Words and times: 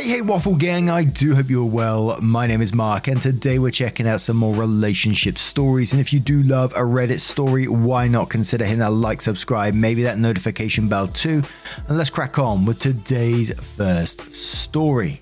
Hey, 0.00 0.08
hey, 0.08 0.22
Waffle 0.22 0.54
Gang, 0.54 0.88
I 0.88 1.04
do 1.04 1.34
hope 1.34 1.50
you're 1.50 1.62
well. 1.62 2.18
My 2.22 2.46
name 2.46 2.62
is 2.62 2.72
Mark, 2.72 3.06
and 3.06 3.20
today 3.20 3.58
we're 3.58 3.70
checking 3.70 4.08
out 4.08 4.22
some 4.22 4.38
more 4.38 4.54
relationship 4.54 5.36
stories. 5.36 5.92
And 5.92 6.00
if 6.00 6.10
you 6.10 6.18
do 6.18 6.42
love 6.42 6.72
a 6.72 6.80
Reddit 6.80 7.20
story, 7.20 7.68
why 7.68 8.08
not 8.08 8.30
consider 8.30 8.64
hitting 8.64 8.78
that 8.78 8.92
like, 8.92 9.20
subscribe, 9.20 9.74
maybe 9.74 10.02
that 10.04 10.16
notification 10.16 10.88
bell 10.88 11.06
too? 11.06 11.42
And 11.86 11.98
let's 11.98 12.08
crack 12.08 12.38
on 12.38 12.64
with 12.64 12.78
today's 12.78 13.52
first 13.76 14.32
story. 14.32 15.20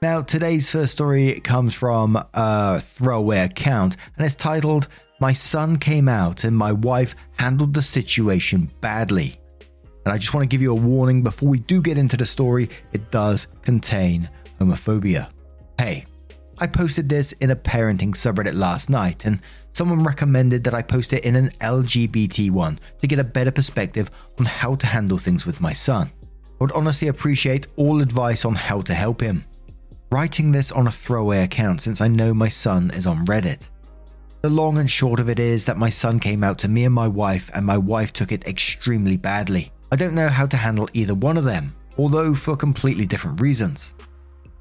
Now, 0.00 0.22
today's 0.22 0.70
first 0.70 0.92
story 0.92 1.40
comes 1.40 1.74
from 1.74 2.16
a 2.32 2.78
throwaway 2.80 3.40
account, 3.40 3.96
and 4.16 4.24
it's 4.24 4.36
titled, 4.36 4.86
My 5.18 5.32
Son 5.32 5.78
Came 5.78 6.08
Out 6.08 6.44
and 6.44 6.56
My 6.56 6.70
Wife 6.70 7.16
Handled 7.40 7.74
the 7.74 7.82
Situation 7.82 8.70
Badly. 8.80 9.40
And 10.06 10.12
I 10.12 10.18
just 10.18 10.32
want 10.32 10.44
to 10.44 10.48
give 10.48 10.62
you 10.62 10.70
a 10.70 10.74
warning 10.74 11.24
before 11.24 11.48
we 11.48 11.58
do 11.58 11.82
get 11.82 11.98
into 11.98 12.16
the 12.16 12.24
story, 12.24 12.70
it 12.92 13.10
does 13.10 13.48
contain 13.62 14.30
homophobia. 14.60 15.30
Hey, 15.78 16.06
I 16.58 16.68
posted 16.68 17.08
this 17.08 17.32
in 17.32 17.50
a 17.50 17.56
parenting 17.56 18.12
subreddit 18.14 18.54
last 18.54 18.88
night, 18.88 19.24
and 19.24 19.40
someone 19.72 20.04
recommended 20.04 20.62
that 20.62 20.74
I 20.74 20.82
post 20.82 21.12
it 21.12 21.24
in 21.24 21.34
an 21.34 21.48
LGBT 21.60 22.52
one 22.52 22.78
to 23.00 23.08
get 23.08 23.18
a 23.18 23.24
better 23.24 23.50
perspective 23.50 24.12
on 24.38 24.46
how 24.46 24.76
to 24.76 24.86
handle 24.86 25.18
things 25.18 25.44
with 25.44 25.60
my 25.60 25.72
son. 25.72 26.12
I 26.22 26.28
would 26.60 26.70
honestly 26.70 27.08
appreciate 27.08 27.66
all 27.74 28.00
advice 28.00 28.44
on 28.44 28.54
how 28.54 28.82
to 28.82 28.94
help 28.94 29.20
him. 29.20 29.44
Writing 30.12 30.52
this 30.52 30.70
on 30.70 30.86
a 30.86 30.92
throwaway 30.92 31.42
account 31.42 31.82
since 31.82 32.00
I 32.00 32.06
know 32.06 32.32
my 32.32 32.48
son 32.48 32.92
is 32.92 33.06
on 33.06 33.26
Reddit. 33.26 33.70
The 34.42 34.50
long 34.50 34.78
and 34.78 34.88
short 34.88 35.18
of 35.18 35.28
it 35.28 35.40
is 35.40 35.64
that 35.64 35.78
my 35.78 35.90
son 35.90 36.20
came 36.20 36.44
out 36.44 36.60
to 36.60 36.68
me 36.68 36.84
and 36.84 36.94
my 36.94 37.08
wife, 37.08 37.50
and 37.52 37.66
my 37.66 37.76
wife 37.76 38.12
took 38.12 38.30
it 38.30 38.46
extremely 38.46 39.16
badly. 39.16 39.72
I 39.90 39.96
don't 39.96 40.14
know 40.14 40.28
how 40.28 40.46
to 40.46 40.56
handle 40.56 40.88
either 40.92 41.14
one 41.14 41.36
of 41.36 41.44
them, 41.44 41.74
although 41.96 42.34
for 42.34 42.56
completely 42.56 43.06
different 43.06 43.40
reasons. 43.40 43.94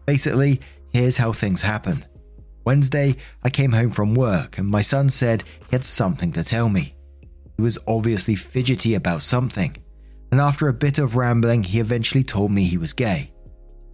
Basically, 0.06 0.62
here's 0.92 1.18
how 1.18 1.34
things 1.34 1.62
happened. 1.62 2.08
Wednesday, 2.64 3.16
I 3.44 3.50
came 3.50 3.72
home 3.72 3.90
from 3.90 4.16
work 4.16 4.58
and 4.58 4.68
my 4.68 4.82
son 4.82 5.10
said 5.10 5.44
he 5.60 5.76
had 5.76 5.84
something 5.84 6.32
to 6.34 6.44
tell 6.44 6.70
me. 6.70 6.96
He 7.58 7.62
was 7.62 7.78
obviously 7.88 8.36
fidgety 8.36 8.96
about 8.96 9.22
something, 9.22 9.76
and 10.32 10.42
after 10.42 10.68
a 10.68 10.74
bit 10.74 11.00
of 11.00 11.16
rambling, 11.16 11.64
he 11.64 11.80
eventually 11.80 12.24
told 12.24 12.52
me 12.52 12.64
he 12.64 12.78
was 12.78 12.94
gay. 12.94 13.32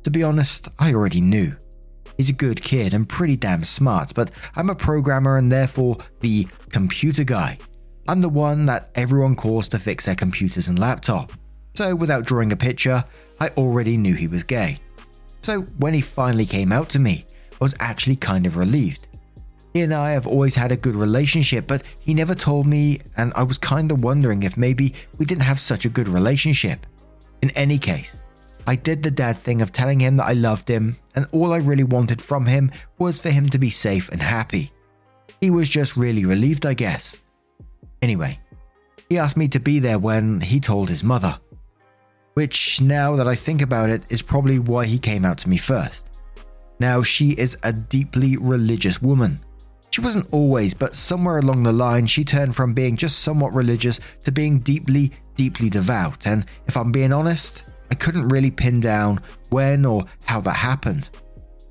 To 0.04 0.10
be 0.10 0.24
honest, 0.24 0.68
I 0.80 0.94
already 0.94 1.22
knew. 1.22 1.56
He's 2.18 2.30
a 2.30 2.34
good 2.34 2.62
kid 2.62 2.94
and 2.94 3.08
pretty 3.08 3.36
damn 3.36 3.64
smart, 3.64 4.14
but 4.16 4.32
I'm 4.56 4.70
a 4.70 4.76
programmer 4.76 5.38
and 5.38 5.52
therefore 5.52 5.98
the 6.22 6.48
computer 6.70 7.24
guy. 7.24 7.58
I'm 8.12 8.20
the 8.20 8.28
one 8.28 8.66
that 8.66 8.90
everyone 8.96 9.38
calls 9.38 9.70
to 9.70 9.80
fix 9.80 10.06
their 10.06 10.16
computers 10.16 10.68
and 10.68 10.78
laptop. 10.78 11.32
So, 11.76 11.96
without 11.96 12.26
drawing 12.26 12.52
a 12.52 12.58
picture, 12.58 13.06
I 13.40 13.48
already 13.56 13.96
knew 13.96 14.16
he 14.16 14.28
was 14.28 14.44
gay. 14.44 14.82
So, 15.44 15.62
when 15.78 15.94
he 15.94 16.02
finally 16.02 16.46
came 16.46 16.74
out 16.74 16.90
to 16.90 17.00
me, 17.00 17.26
I 17.54 17.56
was 17.62 17.74
actually 17.80 18.18
kind 18.18 18.46
of 18.46 18.58
relieved. 18.58 19.08
He 19.74 19.80
and 19.80 19.94
I 19.94 20.12
have 20.12 20.28
always 20.28 20.56
had 20.56 20.74
a 20.74 20.76
good 20.76 20.94
relationship, 20.94 21.68
but 21.68 21.84
he 22.00 22.14
never 22.14 22.36
told 22.36 22.68
me, 22.68 23.00
and 23.16 23.32
I 23.34 23.44
was 23.44 23.58
kind 23.58 23.94
of 23.94 24.04
wondering 24.04 24.44
if 24.44 24.58
maybe 24.58 24.94
we 25.18 25.26
didn't 25.26 25.44
have 25.44 25.58
such 25.62 25.86
a 25.86 25.96
good 25.98 26.10
relationship. 26.10 26.86
In 27.42 27.50
any 27.52 27.80
case, 27.80 28.24
I 28.68 28.76
did 28.76 29.04
the 29.04 29.12
dad 29.12 29.38
thing 29.38 29.62
of 29.62 29.72
telling 29.72 30.02
him 30.02 30.18
that 30.18 30.28
I 30.28 30.34
loved 30.34 30.68
him, 30.68 30.98
and 31.16 31.28
all 31.32 31.54
I 31.54 31.60
really 31.60 31.86
wanted 31.86 32.22
from 32.22 32.46
him 32.46 32.72
was 32.98 33.22
for 33.22 33.30
him 33.30 33.48
to 33.52 33.58
be 33.58 33.70
safe 33.70 34.10
and 34.10 34.22
happy. 34.22 34.74
He 35.40 35.50
was 35.50 35.70
just 35.70 35.96
really 35.96 36.26
relieved, 36.26 36.66
I 36.66 36.74
guess. 36.74 37.21
Anyway, 38.02 38.40
he 39.10 39.18
asked 39.18 39.38
me 39.38 39.48
to 39.50 39.60
be 39.60 39.80
there 39.80 40.00
when 40.00 40.42
he 40.42 40.60
told 40.60 40.90
his 40.90 41.04
mother. 41.04 41.40
Which, 42.34 42.80
now 42.82 43.16
that 43.18 43.28
I 43.28 43.36
think 43.36 43.62
about 43.62 43.90
it, 43.90 44.04
is 44.10 44.22
probably 44.22 44.58
why 44.58 44.86
he 44.86 44.98
came 44.98 45.26
out 45.26 45.38
to 45.40 45.50
me 45.50 45.58
first. 45.58 46.10
Now, 46.80 47.04
she 47.04 47.32
is 47.32 47.58
a 47.64 47.74
deeply 47.74 48.38
religious 48.38 49.02
woman. 49.02 49.40
She 49.92 50.02
wasn't 50.02 50.30
always, 50.32 50.74
but 50.74 50.96
somewhere 50.96 51.40
along 51.40 51.64
the 51.64 51.74
line, 51.74 52.08
she 52.08 52.24
turned 52.24 52.56
from 52.56 52.74
being 52.74 52.96
just 52.96 53.20
somewhat 53.20 53.54
religious 53.54 54.00
to 54.24 54.32
being 54.32 54.60
deeply, 54.60 55.12
deeply 55.36 55.70
devout. 55.70 56.26
And 56.26 56.46
if 56.68 56.78
I'm 56.78 56.94
being 56.94 57.12
honest, 57.12 57.64
I 57.92 57.96
couldn't 57.96 58.30
really 58.30 58.50
pin 58.50 58.80
down 58.80 59.20
when 59.50 59.86
or 59.86 60.06
how 60.24 60.40
that 60.42 60.56
happened. 60.56 61.10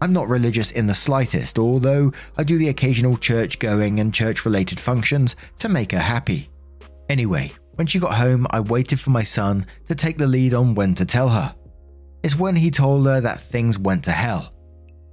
I'm 0.02 0.12
not 0.12 0.28
religious 0.28 0.70
in 0.70 0.86
the 0.86 0.94
slightest, 0.94 1.58
although 1.58 2.12
I 2.38 2.44
do 2.44 2.56
the 2.56 2.70
occasional 2.70 3.18
church 3.18 3.58
going 3.58 4.00
and 4.00 4.14
church 4.14 4.46
related 4.46 4.80
functions 4.80 5.36
to 5.58 5.68
make 5.68 5.92
her 5.92 5.98
happy. 5.98 6.48
Anyway, 7.10 7.52
when 7.74 7.86
she 7.86 7.98
got 7.98 8.14
home, 8.14 8.46
I 8.50 8.60
waited 8.60 8.98
for 8.98 9.10
my 9.10 9.22
son 9.22 9.66
to 9.88 9.94
take 9.94 10.16
the 10.16 10.26
lead 10.26 10.54
on 10.54 10.74
when 10.74 10.94
to 10.94 11.04
tell 11.04 11.28
her. 11.28 11.54
It's 12.22 12.36
when 12.36 12.56
he 12.56 12.70
told 12.70 13.06
her 13.06 13.20
that 13.20 13.40
things 13.40 13.78
went 13.78 14.04
to 14.04 14.12
hell. 14.12 14.54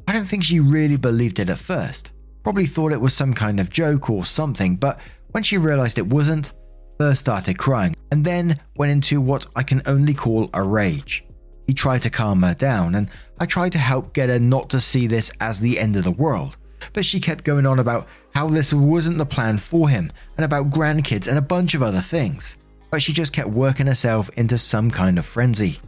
I 0.07 0.13
don't 0.13 0.25
think 0.25 0.43
she 0.43 0.61
really 0.61 0.95
believed 0.95 1.39
it 1.39 1.49
at 1.49 1.59
first. 1.59 2.11
Probably 2.43 2.65
thought 2.65 2.93
it 2.93 3.01
was 3.01 3.13
some 3.13 3.33
kind 3.33 3.59
of 3.59 3.69
joke 3.69 4.09
or 4.09 4.23
something, 4.23 4.77
but 4.77 5.01
when 5.31 5.43
she 5.43 5.57
realized 5.57 5.97
it 5.97 6.07
wasn't, 6.07 6.53
first 6.97 7.19
started 7.19 7.57
crying 7.57 7.93
and 8.11 8.23
then 8.23 8.59
went 8.77 8.91
into 8.91 9.19
what 9.19 9.47
I 9.55 9.63
can 9.63 9.81
only 9.85 10.13
call 10.13 10.49
a 10.53 10.63
rage. 10.63 11.26
He 11.67 11.73
tried 11.73 12.01
to 12.03 12.09
calm 12.09 12.41
her 12.41 12.53
down, 12.53 12.95
and 12.95 13.09
I 13.39 13.45
tried 13.45 13.73
to 13.73 13.77
help 13.77 14.13
get 14.13 14.29
her 14.29 14.39
not 14.39 14.69
to 14.69 14.79
see 14.79 15.05
this 15.05 15.31
as 15.39 15.59
the 15.59 15.77
end 15.77 15.95
of 15.97 16.05
the 16.05 16.11
world. 16.11 16.57
But 16.93 17.05
she 17.05 17.19
kept 17.19 17.43
going 17.43 17.65
on 17.65 17.79
about 17.79 18.07
how 18.33 18.47
this 18.47 18.73
wasn't 18.73 19.17
the 19.17 19.25
plan 19.25 19.57
for 19.57 19.89
him, 19.89 20.11
and 20.37 20.45
about 20.45 20.69
grandkids 20.69 21.27
and 21.27 21.37
a 21.37 21.41
bunch 21.41 21.73
of 21.73 21.83
other 21.83 22.01
things. 22.01 22.55
But 22.89 23.01
she 23.01 23.11
just 23.11 23.33
kept 23.33 23.49
working 23.49 23.87
herself 23.87 24.29
into 24.37 24.57
some 24.57 24.89
kind 24.89 25.19
of 25.19 25.25
frenzy. 25.25 25.79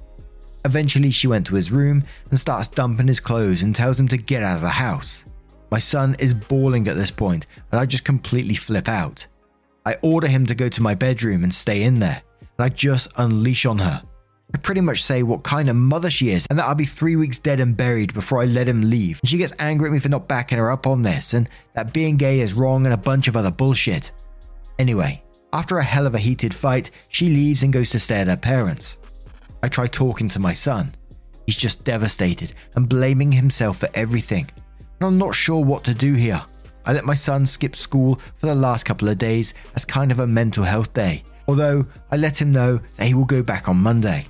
Eventually, 0.66 1.12
she 1.12 1.28
went 1.28 1.46
to 1.48 1.56
his 1.56 1.72
room 1.72 2.04
and 2.30 2.40
starts 2.40 2.68
dumping 2.68 3.08
his 3.08 3.22
clothes 3.22 3.62
and 3.62 3.74
tells 3.74 3.98
him 3.98 4.10
to 4.10 4.18
get 4.18 4.44
out 4.44 4.58
of 4.58 4.62
the 4.62 4.70
house. 4.70 5.24
My 5.72 5.80
son 5.80 6.16
is 6.20 6.34
bawling 6.34 6.88
at 6.88 6.98
this 6.98 7.12
point, 7.12 7.48
and 7.72 7.80
I 7.80 7.86
just 7.86 8.04
completely 8.04 8.56
flip 8.56 8.90
out. 8.90 9.26
I 9.86 9.96
order 10.02 10.28
him 10.28 10.46
to 10.48 10.56
go 10.56 10.68
to 10.68 10.84
my 10.84 10.96
bedroom 10.96 11.44
and 11.44 11.56
stay 11.56 11.84
in 11.84 12.00
there, 12.00 12.22
and 12.42 12.66
I 12.66 12.70
just 12.70 13.08
unleash 13.16 13.66
on 13.66 13.80
her. 13.80 14.04
I 14.54 14.58
pretty 14.58 14.82
much 14.82 15.04
say 15.04 15.22
what 15.22 15.44
kind 15.44 15.70
of 15.70 15.76
mother 15.76 16.10
she 16.10 16.32
is 16.32 16.48
and 16.50 16.58
that 16.58 16.66
I'll 16.66 16.76
be 16.76 16.86
three 16.86 17.16
weeks 17.16 17.38
dead 17.38 17.60
and 17.60 17.78
buried 17.78 18.14
before 18.14 18.42
I 18.42 18.46
let 18.46 18.68
him 18.68 18.90
leave. 18.90 19.20
And 19.22 19.30
she 19.30 19.38
gets 19.38 19.54
angry 19.60 19.90
at 19.90 19.94
me 19.94 20.00
for 20.00 20.10
not 20.10 20.28
backing 20.28 20.58
her 20.58 20.72
up 20.72 20.88
on 20.88 21.04
this 21.04 21.34
and 21.34 21.48
that 21.76 21.94
being 21.94 22.18
gay 22.18 22.40
is 22.40 22.54
wrong 22.54 22.86
and 22.86 22.94
a 22.94 22.98
bunch 22.98 23.28
of 23.28 23.38
other 23.38 23.52
bullshit. 23.52 24.12
Anyway, 24.80 25.22
after 25.54 25.78
a 25.78 25.84
hell 25.84 26.08
of 26.08 26.16
a 26.16 26.20
heated 26.20 26.54
fight, 26.54 26.90
she 27.10 27.30
leaves 27.30 27.64
and 27.64 27.74
goes 27.74 27.92
to 27.92 28.00
stay 28.00 28.20
at 28.20 28.28
her 28.28 28.38
parents. 28.38 28.98
I 29.62 29.68
try 29.68 29.88
talking 29.88 30.30
to 30.30 30.40
my 30.40 30.54
son. 30.54 30.96
He's 31.46 31.56
just 31.56 31.84
devastated 31.84 32.54
and 32.76 32.90
blaming 32.90 33.32
himself 33.32 33.80
for 33.80 33.90
everything. 33.94 34.50
And 35.00 35.08
I'm 35.08 35.18
not 35.18 35.36
sure 35.36 35.64
what 35.64 35.84
to 35.86 35.94
do 35.94 36.14
here. 36.14 36.42
I 36.86 36.94
let 36.94 37.06
my 37.06 37.14
son 37.14 37.46
skip 37.46 37.76
school 37.76 38.20
for 38.38 38.48
the 38.48 38.56
last 38.56 38.86
couple 38.86 39.10
of 39.10 39.18
days 39.18 39.54
as 39.76 39.86
kind 39.86 40.12
of 40.12 40.20
a 40.20 40.28
mental 40.28 40.64
health 40.64 40.94
day, 40.94 41.24
although 41.48 41.86
I 42.12 42.18
let 42.18 42.42
him 42.42 42.52
know 42.52 42.80
that 42.98 43.06
he 43.06 43.14
will 43.14 43.26
go 43.26 43.44
back 43.44 43.68
on 43.68 43.78
Monday. 43.78 44.28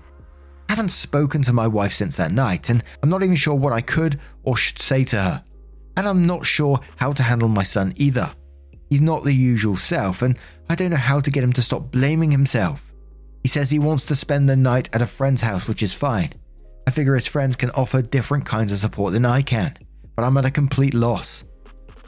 I 0.70 0.74
haven't 0.74 0.90
spoken 0.90 1.42
to 1.42 1.52
my 1.52 1.66
wife 1.66 1.94
since 1.94 2.16
that 2.18 2.32
night, 2.32 2.70
and 2.70 2.84
I'm 3.02 3.10
not 3.10 3.24
even 3.24 3.36
sure 3.36 3.56
what 3.56 3.74
I 3.74 3.82
could 3.82 4.20
or 4.44 4.56
should 4.56 4.80
say 4.80 5.04
to 5.06 5.20
her. 5.20 5.44
And 5.98 6.08
I'm 6.08 6.28
not 6.28 6.46
sure 6.46 6.80
how 6.96 7.12
to 7.12 7.24
handle 7.24 7.50
my 7.50 7.64
son 7.64 7.92
either. 7.98 8.32
He's 8.88 9.02
not 9.02 9.24
the 9.24 9.34
usual 9.34 9.78
self, 9.78 10.22
and 10.22 10.38
I 10.70 10.76
don't 10.76 10.92
know 10.92 10.98
how 10.98 11.22
to 11.22 11.32
get 11.32 11.44
him 11.44 11.54
to 11.54 11.64
stop 11.64 11.90
blaming 11.90 12.30
himself. 12.30 12.94
He 13.42 13.50
says 13.50 13.72
he 13.72 13.80
wants 13.80 14.06
to 14.06 14.16
spend 14.16 14.48
the 14.48 14.56
night 14.56 14.90
at 14.94 15.02
a 15.02 15.08
friend's 15.08 15.42
house, 15.42 15.68
which 15.68 15.82
is 15.82 15.96
fine. 15.96 16.34
I 16.86 16.92
figure 16.92 17.16
his 17.16 17.28
friends 17.28 17.56
can 17.56 17.72
offer 17.72 18.04
different 18.04 18.46
kinds 18.46 18.72
of 18.72 18.78
support 18.78 19.14
than 19.14 19.26
I 19.26 19.42
can, 19.42 19.76
but 20.16 20.24
I'm 20.24 20.38
at 20.38 20.46
a 20.46 20.52
complete 20.52 20.94
loss. 20.94 21.46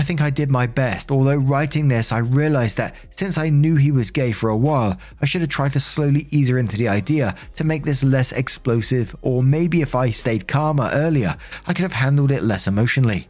I 0.02 0.04
think 0.04 0.20
I 0.20 0.32
did 0.32 0.50
my 0.50 0.66
best, 0.66 1.12
although 1.12 1.36
writing 1.36 1.88
this, 1.88 2.12
I 2.12 2.18
realized 2.18 2.76
that 2.78 2.96
since 3.12 3.38
I 3.38 3.50
knew 3.50 3.76
he 3.76 3.92
was 3.92 4.10
gay 4.10 4.32
for 4.32 4.50
a 4.50 4.58
while, 4.58 4.98
I 5.22 5.28
should 5.28 5.42
have 5.42 5.52
tried 5.52 5.74
to 5.74 5.80
slowly 5.80 6.28
ease 6.32 6.50
her 6.50 6.58
into 6.58 6.76
the 6.76 6.88
idea 6.88 7.36
to 7.54 7.64
make 7.64 7.86
this 7.86 8.04
less 8.04 8.32
explosive, 8.32 9.16
or 9.22 9.44
maybe 9.44 9.84
if 9.84 9.94
I 9.94 10.10
stayed 10.10 10.48
calmer 10.48 10.90
earlier, 10.92 11.38
I 11.68 11.74
could 11.74 11.84
have 11.84 11.94
handled 11.94 12.32
it 12.32 12.42
less 12.42 12.66
emotionally. 12.66 13.30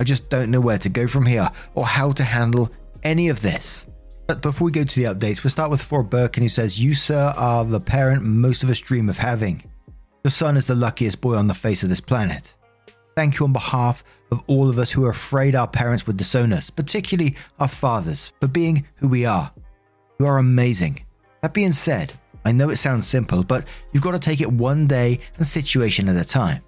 I 0.00 0.04
just 0.04 0.30
don't 0.30 0.50
know 0.50 0.62
where 0.62 0.78
to 0.78 0.88
go 0.88 1.06
from 1.06 1.26
here 1.26 1.50
or 1.74 1.84
how 1.84 2.12
to 2.12 2.24
handle 2.24 2.72
any 3.02 3.28
of 3.28 3.42
this. 3.42 3.86
But 4.26 4.40
before 4.40 4.64
we 4.64 4.72
go 4.72 4.84
to 4.84 4.96
the 4.98 5.14
updates, 5.14 5.44
we'll 5.44 5.50
start 5.50 5.70
with 5.70 5.82
Ford 5.82 6.08
Birkin, 6.08 6.42
who 6.42 6.48
says, 6.48 6.80
You, 6.80 6.94
sir, 6.94 7.34
are 7.36 7.66
the 7.66 7.80
parent 7.80 8.22
most 8.22 8.62
of 8.62 8.70
us 8.70 8.80
dream 8.80 9.10
of 9.10 9.18
having. 9.18 9.62
Your 10.24 10.30
son 10.30 10.56
is 10.56 10.64
the 10.64 10.74
luckiest 10.74 11.20
boy 11.20 11.36
on 11.36 11.48
the 11.48 11.52
face 11.52 11.82
of 11.82 11.90
this 11.90 12.00
planet. 12.00 12.54
Thank 13.14 13.38
you 13.38 13.44
on 13.44 13.52
behalf 13.52 14.02
of 14.30 14.42
all 14.46 14.68
of 14.68 14.78
us 14.78 14.90
who 14.90 15.04
are 15.04 15.10
afraid 15.10 15.54
our 15.54 15.68
parents 15.68 16.06
would 16.06 16.16
disown 16.16 16.52
us, 16.52 16.70
particularly 16.70 17.36
our 17.58 17.68
fathers, 17.68 18.32
for 18.40 18.48
being 18.48 18.86
who 18.96 19.08
we 19.08 19.24
are. 19.24 19.50
You 20.18 20.26
are 20.26 20.38
amazing. 20.38 21.04
That 21.42 21.54
being 21.54 21.72
said, 21.72 22.12
I 22.44 22.52
know 22.52 22.70
it 22.70 22.76
sounds 22.76 23.06
simple, 23.06 23.42
but 23.44 23.66
you've 23.92 24.02
got 24.02 24.12
to 24.12 24.18
take 24.18 24.40
it 24.40 24.50
one 24.50 24.86
day 24.86 25.20
and 25.36 25.46
situation 25.46 26.08
at 26.08 26.16
a 26.16 26.24
time. 26.24 26.62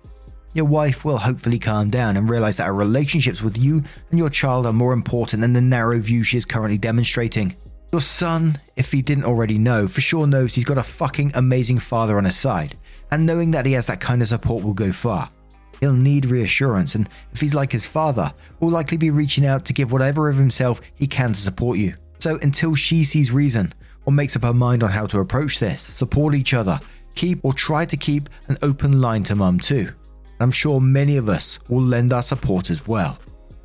Your 0.52 0.64
wife 0.64 1.04
will 1.04 1.18
hopefully 1.18 1.58
calm 1.58 1.90
down 1.90 2.16
and 2.16 2.28
realize 2.28 2.56
that 2.56 2.66
her 2.66 2.74
relationships 2.74 3.40
with 3.40 3.56
you 3.56 3.82
and 4.10 4.18
your 4.18 4.30
child 4.30 4.66
are 4.66 4.72
more 4.72 4.92
important 4.92 5.40
than 5.40 5.52
the 5.52 5.60
narrow 5.60 5.98
view 6.00 6.22
she 6.22 6.36
is 6.36 6.44
currently 6.44 6.78
demonstrating. 6.78 7.56
Your 7.92 8.00
son, 8.00 8.58
if 8.76 8.92
he 8.92 9.02
didn't 9.02 9.24
already 9.24 9.58
know, 9.58 9.86
for 9.88 10.00
sure 10.00 10.26
knows 10.26 10.54
he's 10.54 10.64
got 10.64 10.78
a 10.78 10.82
fucking 10.82 11.32
amazing 11.34 11.78
father 11.78 12.18
on 12.18 12.24
his 12.24 12.36
side, 12.36 12.76
and 13.10 13.26
knowing 13.26 13.52
that 13.52 13.66
he 13.66 13.72
has 13.72 13.86
that 13.86 14.00
kind 14.00 14.22
of 14.22 14.28
support 14.28 14.64
will 14.64 14.74
go 14.74 14.92
far. 14.92 15.30
He'll 15.80 15.92
need 15.94 16.26
reassurance, 16.26 16.94
and 16.94 17.08
if 17.32 17.40
he's 17.40 17.54
like 17.54 17.72
his 17.72 17.86
father, 17.86 18.32
will 18.60 18.70
likely 18.70 18.98
be 18.98 19.10
reaching 19.10 19.46
out 19.46 19.64
to 19.64 19.72
give 19.72 19.92
whatever 19.92 20.28
of 20.28 20.36
himself 20.36 20.80
he 20.94 21.06
can 21.06 21.32
to 21.32 21.40
support 21.40 21.78
you. 21.78 21.94
So 22.18 22.38
until 22.42 22.74
she 22.74 23.02
sees 23.02 23.32
reason, 23.32 23.72
or 24.04 24.12
makes 24.12 24.36
up 24.36 24.42
her 24.42 24.54
mind 24.54 24.82
on 24.82 24.90
how 24.90 25.06
to 25.06 25.20
approach 25.20 25.58
this, 25.58 25.82
support 25.82 26.34
each 26.34 26.54
other, 26.54 26.80
keep 27.14 27.40
or 27.42 27.52
try 27.52 27.84
to 27.86 27.96
keep 27.96 28.28
an 28.48 28.58
open 28.62 29.00
line 29.00 29.24
to 29.24 29.34
mum 29.34 29.58
too. 29.58 29.92
I'm 30.38 30.52
sure 30.52 30.80
many 30.80 31.16
of 31.16 31.28
us 31.28 31.58
will 31.68 31.82
lend 31.82 32.12
our 32.12 32.22
support 32.22 32.70
as 32.70 32.86
well. 32.86 33.18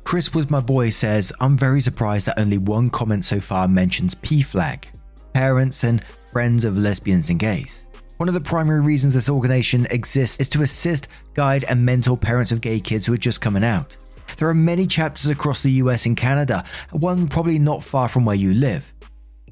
Chris 0.04 0.34
was 0.34 0.50
my 0.50 0.60
boy 0.60 0.90
says, 0.90 1.32
I'm 1.40 1.58
very 1.58 1.80
surprised 1.80 2.26
that 2.26 2.38
only 2.38 2.58
one 2.58 2.90
comment 2.90 3.24
so 3.24 3.40
far 3.40 3.66
mentions 3.66 4.14
PFLAG, 4.14 4.84
parents 5.32 5.84
and 5.84 6.04
friends 6.32 6.64
of 6.64 6.76
lesbians 6.76 7.30
and 7.30 7.38
gays. 7.38 7.85
One 8.16 8.28
of 8.28 8.34
the 8.34 8.40
primary 8.40 8.80
reasons 8.80 9.12
this 9.12 9.28
organization 9.28 9.86
exists 9.90 10.40
is 10.40 10.48
to 10.50 10.62
assist, 10.62 11.08
guide, 11.34 11.64
and 11.64 11.84
mentor 11.84 12.16
parents 12.16 12.50
of 12.50 12.62
gay 12.62 12.80
kids 12.80 13.04
who 13.04 13.12
are 13.12 13.18
just 13.18 13.42
coming 13.42 13.62
out. 13.62 13.94
There 14.38 14.48
are 14.48 14.54
many 14.54 14.86
chapters 14.86 15.26
across 15.26 15.62
the 15.62 15.72
US 15.72 16.06
and 16.06 16.16
Canada, 16.16 16.64
one 16.92 17.28
probably 17.28 17.58
not 17.58 17.84
far 17.84 18.08
from 18.08 18.24
where 18.24 18.34
you 18.34 18.54
live. 18.54 18.94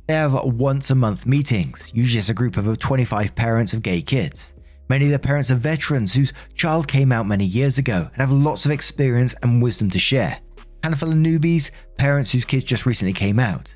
They 0.06 0.14
have 0.14 0.32
once 0.44 0.90
a 0.90 0.94
month 0.94 1.26
meetings, 1.26 1.90
usually 1.93 2.19
as 2.19 2.31
a 2.31 2.34
group 2.34 2.56
of 2.56 2.78
25 2.78 3.34
parents 3.34 3.75
of 3.75 3.82
gay 3.82 4.00
kids. 4.00 4.55
Many 4.88 5.06
of 5.06 5.12
the 5.12 5.19
parents 5.19 5.50
are 5.50 5.56
veterans 5.56 6.14
whose 6.14 6.32
child 6.55 6.88
came 6.88 7.12
out 7.12 7.26
many 7.26 7.44
years 7.44 7.76
ago 7.76 8.08
and 8.12 8.16
have 8.16 8.32
lots 8.32 8.64
of 8.64 8.72
experience 8.72 9.34
and 9.43 9.62
wisdom 9.62 9.90
to 9.90 9.99
share. 9.99 10.38
Handful 10.82 11.11
of 11.11 11.16
newbies, 11.16 11.70
parents 11.99 12.32
whose 12.32 12.44
kids 12.46 12.64
just 12.64 12.87
recently 12.87 13.12
came 13.12 13.38
out. 13.38 13.75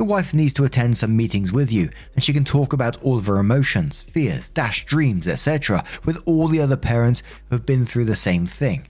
Your 0.00 0.08
wife 0.08 0.32
needs 0.32 0.54
to 0.54 0.64
attend 0.64 0.96
some 0.96 1.14
meetings 1.14 1.52
with 1.52 1.70
you, 1.70 1.90
and 2.14 2.24
she 2.24 2.32
can 2.32 2.42
talk 2.42 2.72
about 2.72 3.02
all 3.02 3.18
of 3.18 3.26
her 3.26 3.38
emotions, 3.38 4.06
fears, 4.10 4.48
dash 4.48 4.86
dreams, 4.86 5.28
etc., 5.28 5.84
with 6.06 6.22
all 6.24 6.48
the 6.48 6.62
other 6.62 6.78
parents 6.78 7.22
who 7.50 7.56
have 7.56 7.66
been 7.66 7.84
through 7.84 8.06
the 8.06 8.16
same 8.16 8.46
thing. 8.46 8.88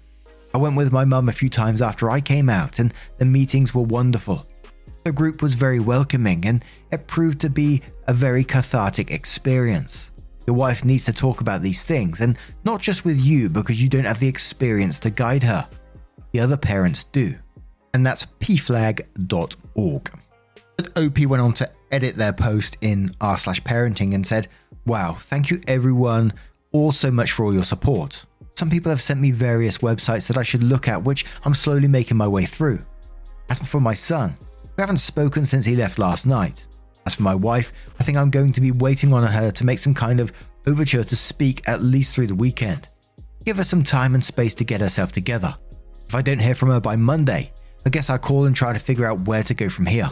I 0.54 0.58
went 0.58 0.76
with 0.76 0.92
my 0.92 1.04
mum 1.04 1.28
a 1.28 1.32
few 1.32 1.50
times 1.50 1.82
after 1.82 2.08
I 2.08 2.20
came 2.20 2.48
out, 2.48 2.78
and 2.78 2.94
the 3.18 3.24
meetings 3.24 3.74
were 3.74 3.82
wonderful. 3.82 4.46
The 5.02 5.10
group 5.10 5.42
was 5.42 5.54
very 5.54 5.80
welcoming, 5.80 6.46
and 6.46 6.64
it 6.92 7.08
proved 7.08 7.40
to 7.40 7.50
be 7.50 7.82
a 8.06 8.14
very 8.14 8.44
cathartic 8.44 9.10
experience. 9.10 10.12
Your 10.46 10.54
wife 10.54 10.84
needs 10.84 11.06
to 11.06 11.12
talk 11.12 11.40
about 11.40 11.60
these 11.60 11.84
things, 11.84 12.20
and 12.20 12.38
not 12.62 12.80
just 12.80 13.04
with 13.04 13.18
you 13.18 13.48
because 13.48 13.82
you 13.82 13.88
don't 13.88 14.04
have 14.04 14.20
the 14.20 14.28
experience 14.28 15.00
to 15.00 15.10
guide 15.10 15.42
her. 15.42 15.68
The 16.30 16.38
other 16.38 16.56
parents 16.56 17.02
do. 17.02 17.34
And 17.94 18.06
that's 18.06 18.26
pflag.org. 18.38 20.10
But 20.80 20.96
OP 20.96 21.26
went 21.26 21.42
on 21.42 21.52
to 21.54 21.68
edit 21.90 22.16
their 22.16 22.32
post 22.32 22.78
in 22.80 23.14
r 23.20 23.36
slash 23.36 23.60
parenting 23.62 24.14
and 24.14 24.26
said, 24.26 24.48
Wow, 24.86 25.12
thank 25.12 25.50
you 25.50 25.60
everyone 25.68 26.32
all 26.72 26.90
so 26.90 27.10
much 27.10 27.32
for 27.32 27.44
all 27.44 27.52
your 27.52 27.64
support. 27.64 28.24
Some 28.56 28.70
people 28.70 28.88
have 28.88 29.02
sent 29.02 29.20
me 29.20 29.30
various 29.30 29.78
websites 29.78 30.26
that 30.28 30.38
I 30.38 30.42
should 30.42 30.62
look 30.62 30.88
at, 30.88 31.04
which 31.04 31.26
I'm 31.44 31.52
slowly 31.52 31.86
making 31.86 32.16
my 32.16 32.26
way 32.26 32.46
through. 32.46 32.82
As 33.50 33.58
for 33.58 33.78
my 33.78 33.92
son, 33.92 34.38
we 34.74 34.80
haven't 34.80 34.98
spoken 34.98 35.44
since 35.44 35.66
he 35.66 35.76
left 35.76 35.98
last 35.98 36.26
night. 36.26 36.66
As 37.04 37.16
for 37.16 37.24
my 37.24 37.34
wife, 37.34 37.74
I 37.98 38.04
think 38.04 38.16
I'm 38.16 38.30
going 38.30 38.52
to 38.52 38.60
be 38.62 38.70
waiting 38.70 39.12
on 39.12 39.26
her 39.26 39.50
to 39.50 39.66
make 39.66 39.80
some 39.80 39.94
kind 39.94 40.18
of 40.18 40.32
overture 40.66 41.04
to 41.04 41.16
speak 41.16 41.62
at 41.68 41.82
least 41.82 42.14
through 42.14 42.28
the 42.28 42.34
weekend. 42.34 42.88
Give 43.44 43.58
her 43.58 43.64
some 43.64 43.84
time 43.84 44.14
and 44.14 44.24
space 44.24 44.54
to 44.54 44.64
get 44.64 44.80
herself 44.80 45.12
together. 45.12 45.54
If 46.08 46.14
I 46.14 46.22
don't 46.22 46.38
hear 46.38 46.54
from 46.54 46.70
her 46.70 46.80
by 46.80 46.96
Monday, 46.96 47.52
I 47.84 47.90
guess 47.90 48.08
I'll 48.08 48.18
call 48.18 48.46
and 48.46 48.56
try 48.56 48.72
to 48.72 48.78
figure 48.78 49.04
out 49.04 49.26
where 49.26 49.42
to 49.42 49.52
go 49.52 49.68
from 49.68 49.84
here. 49.84 50.10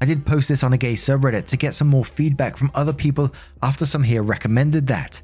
I 0.00 0.04
did 0.04 0.24
post 0.24 0.48
this 0.48 0.62
on 0.62 0.72
a 0.72 0.78
gay 0.78 0.94
subreddit 0.94 1.46
to 1.46 1.56
get 1.56 1.74
some 1.74 1.88
more 1.88 2.04
feedback 2.04 2.56
from 2.56 2.70
other 2.74 2.92
people 2.92 3.32
after 3.62 3.84
some 3.84 4.02
here 4.02 4.22
recommended 4.22 4.86
that. 4.86 5.20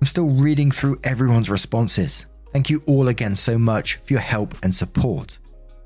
I'm 0.00 0.06
still 0.06 0.28
reading 0.30 0.70
through 0.70 1.00
everyone's 1.04 1.48
responses. 1.48 2.26
Thank 2.52 2.68
you 2.68 2.82
all 2.86 3.08
again 3.08 3.36
so 3.36 3.58
much 3.58 3.96
for 4.04 4.14
your 4.14 4.20
help 4.20 4.54
and 4.62 4.74
support. 4.74 5.38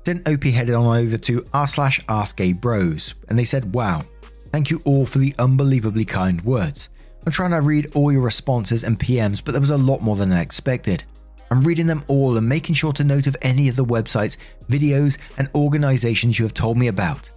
Then 0.03 0.23
OP 0.25 0.43
headed 0.43 0.73
on 0.73 0.97
over 0.97 1.17
to 1.17 1.45
r 1.53 1.67
slash 1.67 2.01
ask 2.09 2.35
gay 2.35 2.53
bros, 2.53 3.13
and 3.29 3.37
they 3.37 3.45
said, 3.45 3.75
Wow, 3.75 4.03
thank 4.51 4.71
you 4.71 4.81
all 4.85 5.05
for 5.05 5.19
the 5.19 5.35
unbelievably 5.37 6.05
kind 6.05 6.41
words. 6.41 6.89
I'm 7.25 7.31
trying 7.31 7.51
to 7.51 7.61
read 7.61 7.91
all 7.93 8.11
your 8.11 8.21
responses 8.21 8.83
and 8.83 8.99
PMs, 8.99 9.43
but 9.43 9.51
there 9.51 9.61
was 9.61 9.69
a 9.69 9.77
lot 9.77 10.01
more 10.01 10.15
than 10.15 10.31
I 10.31 10.41
expected. 10.41 11.03
I'm 11.51 11.63
reading 11.63 11.85
them 11.85 12.03
all 12.07 12.37
and 12.37 12.47
making 12.49 12.75
sure 12.75 12.93
to 12.93 13.03
note 13.03 13.27
of 13.27 13.37
any 13.41 13.67
of 13.67 13.75
the 13.75 13.85
websites, 13.85 14.37
videos, 14.69 15.17
and 15.37 15.49
organizations 15.53 16.39
you 16.39 16.45
have 16.45 16.53
told 16.53 16.77
me 16.77 16.87
about. 16.87 17.29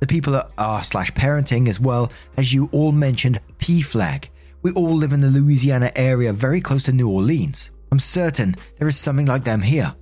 The 0.00 0.06
people 0.06 0.34
at 0.34 0.50
r 0.58 0.82
slash 0.82 1.12
parenting, 1.12 1.68
as 1.68 1.78
well 1.78 2.10
as 2.36 2.52
you 2.52 2.68
all 2.72 2.92
mentioned 2.92 3.40
PFLAG. 3.58 4.28
We 4.62 4.72
all 4.72 4.94
live 4.94 5.12
in 5.12 5.20
the 5.20 5.28
Louisiana 5.28 5.92
area 5.96 6.32
very 6.32 6.60
close 6.60 6.82
to 6.84 6.92
New 6.92 7.08
Orleans. 7.08 7.70
I'm 7.92 7.98
certain 7.98 8.56
there 8.78 8.88
is 8.88 8.98
something 8.98 9.26
like 9.26 9.44
them 9.44 9.62
here. 9.62 9.94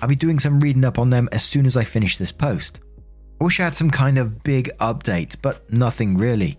I'll 0.00 0.08
be 0.08 0.16
doing 0.16 0.38
some 0.38 0.60
reading 0.60 0.84
up 0.84 0.98
on 0.98 1.10
them 1.10 1.28
as 1.32 1.42
soon 1.42 1.66
as 1.66 1.76
I 1.76 1.84
finish 1.84 2.16
this 2.16 2.32
post. 2.32 2.80
I 3.40 3.44
wish 3.44 3.60
I 3.60 3.64
had 3.64 3.76
some 3.76 3.90
kind 3.90 4.18
of 4.18 4.42
big 4.42 4.70
update, 4.78 5.36
but 5.42 5.70
nothing 5.72 6.16
really. 6.16 6.58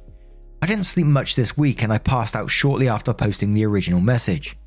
I 0.61 0.65
didn't 0.65 0.85
sleep 0.85 1.05
much 1.05 1.35
this 1.35 1.57
week 1.57 1.83
and 1.83 1.93
I 1.93 1.97
passed 1.99 2.35
out 2.35 2.49
shortly 2.49 2.87
after 2.87 3.13
posting 3.13 3.51
the 3.51 3.65
original 3.65 4.01
message. 4.01 4.57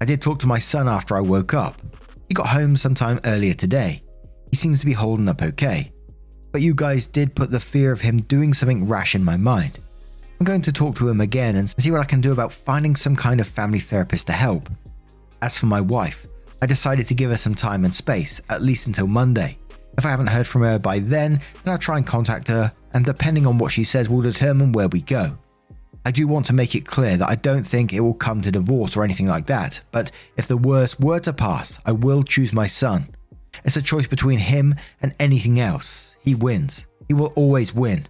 I 0.00 0.04
did 0.04 0.22
talk 0.22 0.38
to 0.40 0.46
my 0.46 0.58
son 0.58 0.88
after 0.88 1.16
I 1.16 1.20
woke 1.20 1.54
up. 1.54 1.80
He 2.28 2.34
got 2.34 2.46
home 2.46 2.76
sometime 2.76 3.20
earlier 3.24 3.54
today. 3.54 4.02
He 4.50 4.56
seems 4.56 4.80
to 4.80 4.86
be 4.86 4.92
holding 4.92 5.28
up 5.28 5.42
okay. 5.42 5.92
But 6.52 6.62
you 6.62 6.74
guys 6.74 7.06
did 7.06 7.34
put 7.34 7.50
the 7.50 7.60
fear 7.60 7.92
of 7.92 8.00
him 8.00 8.22
doing 8.22 8.52
something 8.52 8.88
rash 8.88 9.14
in 9.14 9.24
my 9.24 9.36
mind. 9.36 9.78
I'm 10.38 10.46
going 10.46 10.62
to 10.62 10.72
talk 10.72 10.96
to 10.96 11.08
him 11.08 11.20
again 11.20 11.56
and 11.56 11.68
see 11.68 11.90
what 11.90 12.00
I 12.00 12.04
can 12.04 12.20
do 12.20 12.32
about 12.32 12.52
finding 12.52 12.96
some 12.96 13.14
kind 13.14 13.40
of 13.40 13.46
family 13.46 13.78
therapist 13.78 14.26
to 14.28 14.32
help. 14.32 14.68
As 15.42 15.58
for 15.58 15.66
my 15.66 15.80
wife, 15.80 16.26
I 16.62 16.66
decided 16.66 17.06
to 17.08 17.14
give 17.14 17.30
her 17.30 17.36
some 17.36 17.54
time 17.54 17.84
and 17.84 17.94
space, 17.94 18.40
at 18.48 18.62
least 18.62 18.86
until 18.86 19.06
Monday. 19.06 19.58
If 19.96 20.06
I 20.06 20.10
haven't 20.10 20.28
heard 20.28 20.46
from 20.46 20.62
her 20.62 20.78
by 20.78 20.98
then, 20.98 21.40
then 21.62 21.72
I'll 21.72 21.78
try 21.78 21.98
and 21.98 22.06
contact 22.06 22.48
her, 22.48 22.72
and 22.94 23.04
depending 23.04 23.46
on 23.46 23.58
what 23.58 23.72
she 23.72 23.84
says, 23.84 24.08
will 24.08 24.22
determine 24.22 24.72
where 24.72 24.88
we 24.88 25.02
go. 25.02 25.36
I 26.06 26.10
do 26.10 26.26
want 26.26 26.46
to 26.46 26.54
make 26.54 26.74
it 26.74 26.86
clear 26.86 27.18
that 27.18 27.28
I 27.28 27.34
don't 27.34 27.64
think 27.64 27.92
it 27.92 28.00
will 28.00 28.14
come 28.14 28.40
to 28.42 28.50
divorce 28.50 28.96
or 28.96 29.04
anything 29.04 29.26
like 29.26 29.46
that, 29.46 29.80
but 29.92 30.10
if 30.38 30.46
the 30.46 30.56
worst 30.56 31.00
were 31.00 31.20
to 31.20 31.32
pass, 31.32 31.78
I 31.84 31.92
will 31.92 32.22
choose 32.22 32.52
my 32.52 32.66
son. 32.66 33.08
It's 33.64 33.76
a 33.76 33.82
choice 33.82 34.06
between 34.06 34.38
him 34.38 34.74
and 35.02 35.14
anything 35.18 35.60
else. 35.60 36.14
He 36.20 36.34
wins. 36.34 36.86
He 37.08 37.14
will 37.14 37.32
always 37.36 37.74
win. 37.74 38.06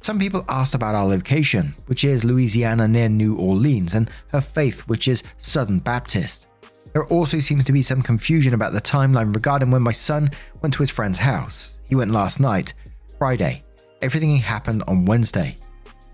Some 0.00 0.18
people 0.18 0.44
asked 0.48 0.74
about 0.74 0.94
our 0.94 1.06
location, 1.06 1.74
which 1.86 2.04
is 2.04 2.24
Louisiana 2.24 2.86
near 2.88 3.08
New 3.08 3.36
Orleans, 3.36 3.94
and 3.94 4.10
her 4.28 4.40
faith, 4.40 4.80
which 4.82 5.08
is 5.08 5.22
Southern 5.38 5.80
Baptist. 5.80 6.46
There 6.92 7.06
also 7.06 7.40
seems 7.40 7.64
to 7.64 7.72
be 7.72 7.82
some 7.82 8.02
confusion 8.02 8.54
about 8.54 8.72
the 8.72 8.80
timeline 8.80 9.34
regarding 9.34 9.70
when 9.70 9.82
my 9.82 9.92
son 9.92 10.30
went 10.62 10.74
to 10.74 10.82
his 10.82 10.90
friend's 10.90 11.18
house. 11.18 11.76
He 11.84 11.94
went 11.94 12.10
last 12.10 12.40
night, 12.40 12.74
Friday. 13.18 13.64
Everything 14.00 14.36
happened 14.36 14.84
on 14.86 15.04
Wednesday. 15.04 15.58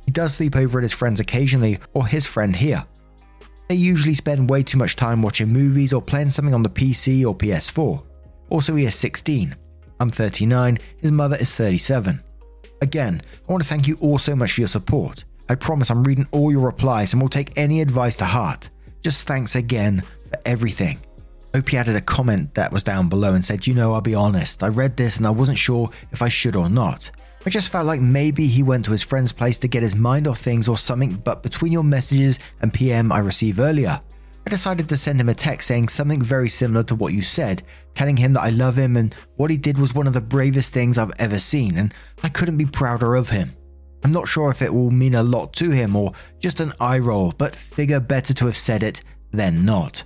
He 0.06 0.12
does 0.12 0.34
sleep 0.34 0.56
over 0.56 0.78
at 0.78 0.82
his 0.82 0.92
friend's 0.92 1.20
occasionally, 1.20 1.78
or 1.92 2.06
his 2.06 2.26
friend 2.26 2.56
here. 2.56 2.84
They 3.68 3.76
usually 3.76 4.14
spend 4.14 4.50
way 4.50 4.62
too 4.62 4.78
much 4.78 4.96
time 4.96 5.22
watching 5.22 5.48
movies 5.48 5.92
or 5.92 6.02
playing 6.02 6.30
something 6.30 6.54
on 6.54 6.62
the 6.62 6.70
PC 6.70 7.26
or 7.26 7.34
PS4. 7.34 8.02
Also, 8.54 8.76
he 8.76 8.84
is 8.84 8.94
16. 8.94 9.56
I'm 9.98 10.10
39, 10.10 10.78
his 10.98 11.10
mother 11.10 11.34
is 11.34 11.52
37. 11.56 12.22
Again, 12.82 13.20
I 13.48 13.52
want 13.52 13.64
to 13.64 13.68
thank 13.68 13.88
you 13.88 13.98
all 14.00 14.16
so 14.16 14.36
much 14.36 14.52
for 14.52 14.60
your 14.60 14.68
support. 14.68 15.24
I 15.48 15.56
promise 15.56 15.90
I'm 15.90 16.04
reading 16.04 16.28
all 16.30 16.52
your 16.52 16.64
replies 16.64 17.12
and 17.12 17.20
will 17.20 17.28
take 17.28 17.58
any 17.58 17.80
advice 17.80 18.16
to 18.18 18.24
heart. 18.24 18.70
Just 19.02 19.26
thanks 19.26 19.56
again 19.56 20.04
for 20.30 20.38
everything. 20.46 21.00
Hope 21.52 21.64
OP 21.64 21.74
added 21.74 21.96
a 21.96 22.00
comment 22.00 22.54
that 22.54 22.72
was 22.72 22.84
down 22.84 23.08
below 23.08 23.32
and 23.32 23.44
said, 23.44 23.66
You 23.66 23.74
know, 23.74 23.92
I'll 23.92 24.00
be 24.00 24.14
honest, 24.14 24.62
I 24.62 24.68
read 24.68 24.96
this 24.96 25.16
and 25.16 25.26
I 25.26 25.30
wasn't 25.30 25.58
sure 25.58 25.90
if 26.12 26.22
I 26.22 26.28
should 26.28 26.54
or 26.54 26.70
not. 26.70 27.10
I 27.44 27.50
just 27.50 27.72
felt 27.72 27.86
like 27.86 28.00
maybe 28.00 28.46
he 28.46 28.62
went 28.62 28.84
to 28.84 28.92
his 28.92 29.02
friend's 29.02 29.32
place 29.32 29.58
to 29.58 29.68
get 29.68 29.82
his 29.82 29.96
mind 29.96 30.28
off 30.28 30.38
things 30.38 30.68
or 30.68 30.78
something, 30.78 31.14
but 31.14 31.42
between 31.42 31.72
your 31.72 31.82
messages 31.82 32.38
and 32.62 32.72
PM 32.72 33.10
I 33.10 33.18
received 33.18 33.58
earlier, 33.58 34.00
I 34.46 34.50
decided 34.50 34.88
to 34.88 34.96
send 34.96 35.20
him 35.20 35.30
a 35.30 35.34
text 35.34 35.68
saying 35.68 35.88
something 35.88 36.20
very 36.20 36.50
similar 36.50 36.82
to 36.84 36.94
what 36.94 37.14
you 37.14 37.22
said, 37.22 37.62
telling 37.94 38.16
him 38.16 38.34
that 38.34 38.42
I 38.42 38.50
love 38.50 38.78
him 38.78 38.96
and 38.96 39.14
what 39.36 39.50
he 39.50 39.56
did 39.56 39.78
was 39.78 39.94
one 39.94 40.06
of 40.06 40.12
the 40.12 40.20
bravest 40.20 40.72
things 40.72 40.98
I've 40.98 41.12
ever 41.18 41.38
seen, 41.38 41.78
and 41.78 41.94
I 42.22 42.28
couldn't 42.28 42.58
be 42.58 42.66
prouder 42.66 43.14
of 43.14 43.30
him. 43.30 43.56
I'm 44.04 44.12
not 44.12 44.28
sure 44.28 44.50
if 44.50 44.60
it 44.60 44.72
will 44.72 44.90
mean 44.90 45.14
a 45.14 45.22
lot 45.22 45.54
to 45.54 45.70
him 45.70 45.96
or 45.96 46.12
just 46.38 46.60
an 46.60 46.72
eye 46.78 46.98
roll, 46.98 47.32
but 47.38 47.56
figure 47.56 48.00
better 48.00 48.34
to 48.34 48.46
have 48.46 48.58
said 48.58 48.82
it 48.82 49.00
than 49.32 49.64
not. 49.64 50.02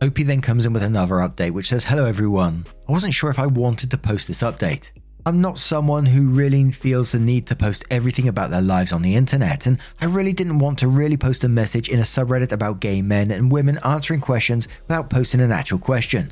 OP 0.00 0.14
then 0.14 0.40
comes 0.40 0.64
in 0.64 0.72
with 0.72 0.82
another 0.82 1.16
update 1.16 1.50
which 1.50 1.68
says, 1.68 1.84
Hello 1.84 2.06
everyone. 2.06 2.66
I 2.88 2.92
wasn't 2.92 3.14
sure 3.14 3.30
if 3.30 3.38
I 3.38 3.46
wanted 3.46 3.90
to 3.90 3.98
post 3.98 4.28
this 4.28 4.42
update. 4.42 4.92
I'm 5.26 5.40
not 5.40 5.56
someone 5.56 6.04
who 6.04 6.36
really 6.36 6.70
feels 6.70 7.12
the 7.12 7.18
need 7.18 7.46
to 7.46 7.56
post 7.56 7.86
everything 7.90 8.28
about 8.28 8.50
their 8.50 8.60
lives 8.60 8.92
on 8.92 9.00
the 9.00 9.14
internet, 9.14 9.64
and 9.64 9.78
I 9.98 10.04
really 10.04 10.34
didn't 10.34 10.58
want 10.58 10.78
to 10.80 10.88
really 10.88 11.16
post 11.16 11.44
a 11.44 11.48
message 11.48 11.88
in 11.88 12.00
a 12.00 12.02
subreddit 12.02 12.52
about 12.52 12.80
gay 12.80 13.00
men 13.00 13.30
and 13.30 13.50
women 13.50 13.78
answering 13.86 14.20
questions 14.20 14.68
without 14.86 15.08
posting 15.08 15.40
an 15.40 15.50
actual 15.50 15.78
question. 15.78 16.30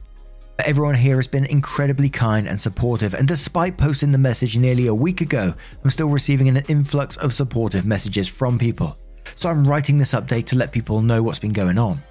But 0.58 0.66
everyone 0.66 0.94
here 0.94 1.16
has 1.16 1.26
been 1.26 1.46
incredibly 1.46 2.10
kind 2.10 2.46
and 2.46 2.60
supportive, 2.60 3.14
and 3.14 3.26
despite 3.26 3.78
posting 3.78 4.12
the 4.12 4.18
message 4.18 4.58
nearly 4.58 4.88
a 4.88 4.94
week 4.94 5.22
ago, 5.22 5.54
I'm 5.82 5.90
still 5.90 6.08
receiving 6.08 6.48
an 6.48 6.62
influx 6.68 7.16
of 7.16 7.32
supportive 7.32 7.86
messages 7.86 8.28
from 8.28 8.58
people. 8.58 8.98
So 9.36 9.48
I'm 9.48 9.64
writing 9.64 9.96
this 9.96 10.12
update 10.12 10.44
to 10.46 10.56
let 10.56 10.70
people 10.70 11.00
know 11.00 11.22
what's 11.22 11.38
been 11.38 11.54
going 11.54 11.78
on. 11.78 12.02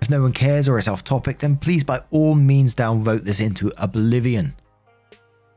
If 0.00 0.08
no 0.08 0.22
one 0.22 0.32
cares 0.32 0.66
or 0.66 0.78
is 0.78 0.88
off 0.88 1.04
topic, 1.04 1.40
then 1.40 1.56
please 1.56 1.84
by 1.84 2.00
all 2.10 2.34
means 2.34 2.74
downvote 2.74 3.24
this 3.24 3.38
into 3.38 3.70
oblivion. 3.76 4.54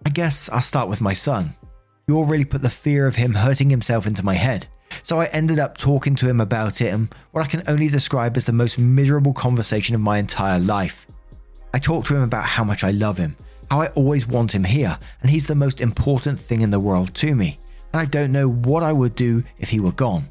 I 0.06 0.10
guess 0.10 0.50
I'll 0.50 0.62
start 0.62 0.88
with 0.88 1.02
my 1.02 1.14
son. 1.14 1.56
You 2.08 2.18
all 2.18 2.26
really 2.26 2.46
put 2.46 2.62
the 2.62 2.70
fear 2.70 3.08
of 3.08 3.16
him 3.16 3.34
hurting 3.34 3.72
himself 3.72 4.06
into 4.06 4.24
my 4.24 4.36
head. 4.36 4.68
So 5.02 5.20
I 5.20 5.26
ended 5.26 5.58
up 5.58 5.78
talking 5.78 6.16
to 6.18 6.30
him 6.30 6.40
about 6.40 6.80
it 6.80 6.94
and 6.94 7.14
what 7.32 7.44
I 7.44 7.48
can 7.48 7.64
only 7.68 7.88
describe 7.88 8.38
as 8.38 8.46
the 8.46 8.54
most 8.54 8.78
miserable 8.78 9.34
conversation 9.34 9.96
of 9.96 10.02
my 10.02 10.20
entire 10.20 10.60
life. 10.60 11.08
I 11.74 11.80
talked 11.80 12.08
to 12.08 12.16
him 12.16 12.22
about 12.22 12.46
how 12.46 12.64
much 12.64 12.84
I 12.84 12.92
love 12.92 13.18
him, 13.18 13.36
how 13.72 13.82
I 13.82 13.88
always 13.90 14.28
want 14.28 14.54
him 14.54 14.64
here, 14.64 14.98
and 15.22 15.30
he's 15.30 15.48
the 15.48 15.56
most 15.56 15.82
important 15.82 16.40
thing 16.40 16.62
in 16.62 16.70
the 16.70 16.80
world 16.80 17.14
to 17.16 17.36
me, 17.36 17.60
and 17.92 18.02
I 18.02 18.06
don't 18.06 18.32
know 18.32 18.50
what 18.50 18.84
I 18.84 18.94
would 18.94 19.16
do 19.16 19.44
if 19.58 19.70
he 19.70 19.80
were 19.80 19.92
gone. 19.92 20.30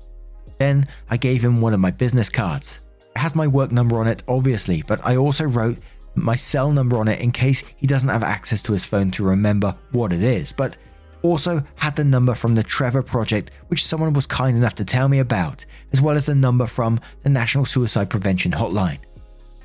Then 0.59 0.87
I 1.11 1.17
gave 1.17 1.45
him 1.45 1.61
one 1.61 1.75
of 1.75 1.81
my 1.81 1.91
business 1.91 2.31
cards. 2.31 2.79
It 3.15 3.19
has 3.19 3.35
my 3.35 3.49
work 3.49 3.73
number 3.73 3.99
on 3.99 4.07
it, 4.07 4.23
obviously, 4.29 4.83
but 4.83 5.05
I 5.05 5.17
also 5.17 5.45
wrote 5.45 5.79
my 6.15 6.37
cell 6.37 6.71
number 6.71 6.97
on 6.97 7.09
it 7.09 7.21
in 7.21 7.33
case 7.33 7.63
he 7.77 7.87
doesn't 7.87 8.09
have 8.09 8.23
access 8.23 8.63
to 8.63 8.73
his 8.73 8.85
phone 8.85 9.11
to 9.13 9.25
remember 9.25 9.75
what 9.93 10.13
it 10.13 10.23
is, 10.23 10.53
but 10.53 10.77
also 11.23 11.63
had 11.77 11.97
the 11.97 12.05
number 12.05 12.35
from 12.35 12.55
the 12.55 12.63
Trevor 12.63 13.03
Project, 13.03 13.51
which 13.69 13.85
someone 13.85 14.13
was 14.13 14.27
kind 14.27 14.57
enough 14.57 14.75
to 14.77 14.85
tell 14.85 15.09
me 15.09 15.19
about, 15.19 15.65
as 15.93 16.03
well 16.03 16.17
as 16.17 16.27
the 16.27 16.35
number 16.35 16.67
from 16.67 17.01
the 17.23 17.31
National 17.31 17.65
Suicide 17.65 18.11
Prevention 18.11 18.53
Hotline. 18.53 18.99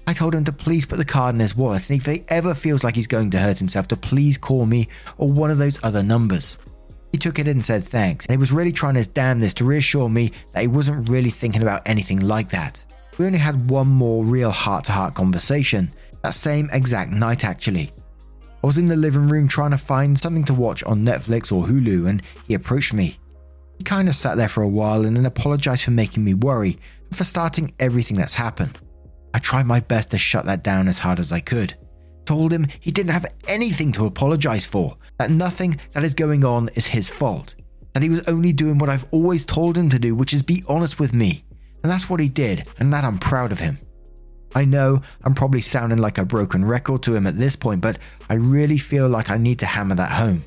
I 0.07 0.13
told 0.13 0.33
him 0.33 0.45
to 0.45 0.51
please 0.51 0.85
put 0.85 0.97
the 0.97 1.05
card 1.05 1.35
in 1.35 1.39
his 1.39 1.55
wallet, 1.55 1.87
and 1.89 1.99
if 1.99 2.05
he 2.05 2.23
ever 2.29 2.55
feels 2.55 2.83
like 2.83 2.95
he's 2.95 3.05
going 3.05 3.29
to 3.31 3.39
hurt 3.39 3.59
himself, 3.59 3.87
to 3.89 3.97
please 3.97 4.37
call 4.37 4.65
me 4.65 4.87
or 5.17 5.31
one 5.31 5.51
of 5.51 5.59
those 5.59 5.79
other 5.83 6.01
numbers. 6.01 6.57
He 7.11 7.17
took 7.17 7.39
it 7.39 7.47
and 7.47 7.63
said 7.63 7.83
thanks, 7.83 8.25
and 8.25 8.31
he 8.31 8.37
was 8.37 8.51
really 8.51 8.71
trying 8.71 8.95
his 8.95 9.07
damnedest 9.07 9.57
to 9.57 9.65
reassure 9.65 10.09
me 10.09 10.31
that 10.53 10.61
he 10.61 10.67
wasn't 10.67 11.09
really 11.09 11.29
thinking 11.29 11.61
about 11.61 11.81
anything 11.85 12.19
like 12.21 12.49
that. 12.49 12.83
We 13.17 13.25
only 13.25 13.37
had 13.37 13.69
one 13.69 13.87
more 13.87 14.23
real 14.23 14.51
heart 14.51 14.85
to 14.85 14.91
heart 14.91 15.13
conversation, 15.13 15.91
that 16.23 16.33
same 16.33 16.69
exact 16.71 17.11
night, 17.11 17.43
actually. 17.43 17.91
I 18.61 18.67
was 18.67 18.77
in 18.77 18.87
the 18.87 18.95
living 18.95 19.29
room 19.29 19.47
trying 19.47 19.71
to 19.71 19.77
find 19.77 20.19
something 20.19 20.43
to 20.45 20.53
watch 20.53 20.83
on 20.83 21.05
Netflix 21.05 21.51
or 21.51 21.63
Hulu, 21.63 22.09
and 22.09 22.21
he 22.47 22.53
approached 22.53 22.93
me. 22.93 23.17
He 23.77 23.85
kind 23.85 24.09
of 24.09 24.15
sat 24.15 24.35
there 24.35 24.49
for 24.49 24.63
a 24.63 24.67
while 24.67 25.05
and 25.05 25.15
then 25.15 25.25
apologized 25.25 25.85
for 25.85 25.91
making 25.91 26.25
me 26.25 26.33
worry 26.33 26.77
and 27.07 27.17
for 27.17 27.23
starting 27.23 27.73
everything 27.79 28.17
that's 28.17 28.35
happened. 28.35 28.77
I 29.33 29.39
tried 29.39 29.65
my 29.65 29.79
best 29.79 30.11
to 30.11 30.17
shut 30.17 30.45
that 30.45 30.63
down 30.63 30.89
as 30.89 30.99
hard 30.99 31.19
as 31.19 31.31
I 31.31 31.39
could. 31.39 31.75
Told 32.25 32.51
him 32.51 32.67
he 32.81 32.91
didn't 32.91 33.11
have 33.11 33.25
anything 33.47 33.93
to 33.93 34.05
apologize 34.05 34.65
for, 34.65 34.97
that 35.17 35.31
nothing 35.31 35.79
that 35.93 36.03
is 36.03 36.13
going 36.13 36.43
on 36.43 36.69
is 36.75 36.87
his 36.87 37.09
fault, 37.09 37.55
that 37.93 38.03
he 38.03 38.09
was 38.09 38.27
only 38.27 38.51
doing 38.51 38.77
what 38.77 38.89
I've 38.89 39.07
always 39.11 39.45
told 39.45 39.77
him 39.77 39.89
to 39.91 39.99
do, 39.99 40.13
which 40.13 40.33
is 40.33 40.43
be 40.43 40.63
honest 40.67 40.99
with 40.99 41.13
me. 41.13 41.45
And 41.81 41.89
that's 41.89 42.09
what 42.09 42.19
he 42.19 42.27
did, 42.27 42.67
and 42.77 42.91
that 42.91 43.05
I'm 43.05 43.19
proud 43.19 43.53
of 43.53 43.59
him. 43.59 43.79
I 44.55 44.65
know 44.65 45.01
I'm 45.23 45.35
probably 45.35 45.61
sounding 45.61 45.99
like 45.99 46.17
a 46.17 46.25
broken 46.25 46.65
record 46.65 47.03
to 47.03 47.15
him 47.15 47.27
at 47.27 47.37
this 47.37 47.55
point, 47.55 47.81
but 47.81 47.99
I 48.29 48.35
really 48.35 48.77
feel 48.77 49.07
like 49.07 49.29
I 49.29 49.37
need 49.37 49.59
to 49.59 49.65
hammer 49.65 49.95
that 49.95 50.11
home. 50.11 50.43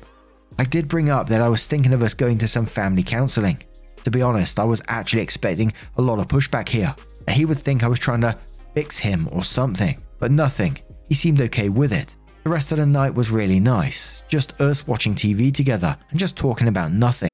I 0.59 0.65
did 0.65 0.87
bring 0.87 1.09
up 1.09 1.29
that 1.29 1.41
I 1.41 1.49
was 1.49 1.65
thinking 1.65 1.93
of 1.93 2.03
us 2.03 2.13
going 2.13 2.37
to 2.39 2.47
some 2.47 2.65
family 2.65 3.03
counselling. 3.03 3.63
To 4.03 4.11
be 4.11 4.21
honest, 4.21 4.59
I 4.59 4.65
was 4.65 4.81
actually 4.87 5.21
expecting 5.21 5.73
a 5.97 6.01
lot 6.01 6.19
of 6.19 6.27
pushback 6.27 6.67
here. 6.69 6.95
He 7.29 7.45
would 7.45 7.59
think 7.59 7.83
I 7.83 7.87
was 7.87 7.99
trying 7.99 8.21
to 8.21 8.37
fix 8.73 8.97
him 8.97 9.29
or 9.31 9.43
something, 9.43 10.01
but 10.19 10.31
nothing. 10.31 10.77
He 11.07 11.15
seemed 11.15 11.41
okay 11.41 11.69
with 11.69 11.93
it. 11.93 12.15
The 12.43 12.49
rest 12.49 12.73
of 12.73 12.77
the 12.77 12.85
night 12.85 13.15
was 13.15 13.31
really 13.31 13.59
nice, 13.59 14.21
just 14.27 14.59
us 14.59 14.85
watching 14.85 15.15
TV 15.15 15.53
together 15.53 15.97
and 16.09 16.19
just 16.19 16.35
talking 16.35 16.67
about 16.67 16.91
nothing. 16.91 17.29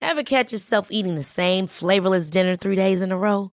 Ever 0.00 0.22
catch 0.22 0.50
yourself 0.50 0.88
eating 0.90 1.14
the 1.14 1.22
same 1.22 1.66
flavorless 1.66 2.30
dinner 2.30 2.56
three 2.56 2.76
days 2.76 3.02
in 3.02 3.12
a 3.12 3.18
row? 3.18 3.52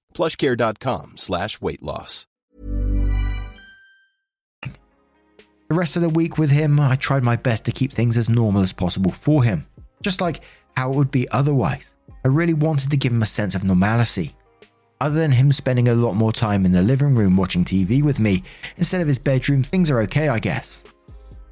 plushcare.com 0.13 1.13
slash 1.17 1.61
weight 1.61 1.83
loss. 1.83 2.27
The 5.71 5.77
rest 5.77 5.95
of 5.95 6.01
the 6.01 6.09
week 6.09 6.37
with 6.37 6.51
him, 6.51 6.81
I 6.81 6.97
tried 6.97 7.23
my 7.23 7.37
best 7.37 7.63
to 7.63 7.71
keep 7.71 7.93
things 7.93 8.17
as 8.17 8.29
normal 8.29 8.61
as 8.61 8.73
possible 8.73 9.11
for 9.11 9.41
him, 9.41 9.65
just 10.01 10.19
like 10.19 10.41
how 10.75 10.91
it 10.91 10.95
would 10.95 11.11
be 11.11 11.29
otherwise. 11.29 11.95
I 12.25 12.27
really 12.27 12.53
wanted 12.53 12.91
to 12.91 12.97
give 12.97 13.13
him 13.13 13.23
a 13.23 13.25
sense 13.25 13.55
of 13.55 13.63
normalcy. 13.63 14.35
Other 14.99 15.15
than 15.15 15.31
him 15.31 15.51
spending 15.51 15.87
a 15.87 15.95
lot 15.95 16.13
more 16.13 16.33
time 16.33 16.65
in 16.65 16.73
the 16.73 16.81
living 16.81 17.15
room 17.15 17.37
watching 17.37 17.63
TV 17.63 18.03
with 18.03 18.19
me 18.19 18.43
instead 18.75 18.99
of 18.99 19.07
his 19.07 19.17
bedroom, 19.17 19.63
things 19.63 19.89
are 19.89 20.01
okay, 20.01 20.27
I 20.27 20.39
guess. 20.39 20.83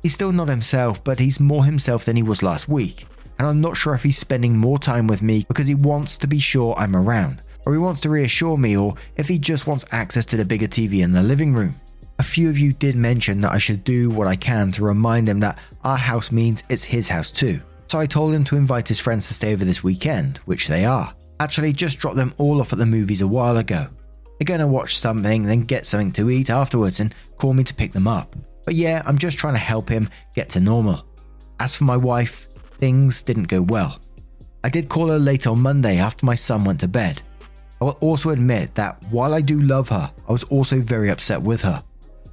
He's 0.03 0.13
still 0.13 0.31
not 0.31 0.49
himself, 0.49 1.03
but 1.03 1.19
he's 1.19 1.39
more 1.39 1.63
himself 1.63 2.05
than 2.05 2.15
he 2.15 2.23
was 2.23 2.43
last 2.43 2.69
week, 2.69 3.07
and 3.37 3.47
I'm 3.47 3.61
not 3.61 3.77
sure 3.77 3.93
if 3.95 4.03
he's 4.03 4.17
spending 4.17 4.57
more 4.57 4.77
time 4.77 5.07
with 5.07 5.21
me 5.21 5.45
because 5.47 5.67
he 5.67 5.75
wants 5.75 6.17
to 6.17 6.27
be 6.27 6.39
sure 6.39 6.75
I'm 6.77 6.95
around, 6.95 7.41
or 7.69 7.73
he 7.73 7.77
wants 7.77 8.01
to 8.01 8.09
reassure 8.09 8.57
me, 8.57 8.75
or 8.75 8.95
if 9.15 9.27
he 9.27 9.37
just 9.37 9.67
wants 9.67 9.85
access 9.91 10.25
to 10.25 10.35
the 10.35 10.43
bigger 10.43 10.67
TV 10.67 11.03
in 11.03 11.11
the 11.11 11.21
living 11.21 11.53
room. 11.53 11.79
A 12.17 12.23
few 12.23 12.49
of 12.49 12.57
you 12.57 12.73
did 12.73 12.95
mention 12.95 13.41
that 13.41 13.51
I 13.51 13.59
should 13.59 13.83
do 13.83 14.09
what 14.09 14.25
I 14.25 14.35
can 14.35 14.71
to 14.71 14.83
remind 14.83 15.29
him 15.29 15.37
that 15.41 15.59
our 15.83 15.95
house 15.95 16.31
means 16.31 16.63
it's 16.67 16.83
his 16.83 17.07
house 17.07 17.29
too. 17.29 17.61
So 17.85 17.99
I 17.99 18.07
told 18.07 18.33
him 18.33 18.43
to 18.45 18.57
invite 18.57 18.87
his 18.87 18.99
friends 18.99 19.27
to 19.27 19.35
stay 19.35 19.53
over 19.53 19.65
this 19.65 19.83
weekend, 19.83 20.37
which 20.45 20.67
they 20.67 20.83
are. 20.83 21.13
Actually, 21.39 21.71
just 21.71 21.99
dropped 21.99 22.15
them 22.15 22.33
all 22.39 22.59
off 22.59 22.73
at 22.73 22.79
the 22.79 22.87
movies 22.87 23.21
a 23.21 23.27
while 23.27 23.57
ago. 23.57 23.85
They're 24.39 24.45
gonna 24.45 24.67
watch 24.67 24.97
something, 24.97 25.43
then 25.43 25.61
get 25.61 25.85
something 25.85 26.11
to 26.13 26.31
eat 26.31 26.49
afterwards 26.49 26.99
and 26.99 27.13
call 27.37 27.53
me 27.53 27.63
to 27.65 27.75
pick 27.75 27.91
them 27.91 28.07
up. 28.07 28.35
But 28.65 28.73
yeah, 28.73 29.03
I'm 29.05 29.19
just 29.19 29.37
trying 29.37 29.53
to 29.53 29.59
help 29.59 29.87
him 29.87 30.09
get 30.33 30.49
to 30.49 30.59
normal. 30.59 31.05
As 31.59 31.75
for 31.75 31.83
my 31.83 31.97
wife, 31.97 32.47
things 32.79 33.21
didn't 33.21 33.43
go 33.43 33.61
well. 33.61 33.99
I 34.63 34.69
did 34.69 34.89
call 34.89 35.09
her 35.09 35.19
late 35.19 35.45
on 35.45 35.61
Monday 35.61 35.99
after 35.99 36.25
my 36.25 36.33
son 36.33 36.63
went 36.63 36.79
to 36.79 36.87
bed. 36.87 37.21
I 37.81 37.85
will 37.85 37.97
also 38.01 38.31
admit 38.31 38.75
that 38.75 39.01
while 39.09 39.33
I 39.33 39.41
do 39.41 39.61
love 39.61 39.89
her, 39.89 40.11
I 40.27 40.31
was 40.31 40.43
also 40.43 40.81
very 40.81 41.09
upset 41.09 41.41
with 41.41 41.61
her. 41.61 41.83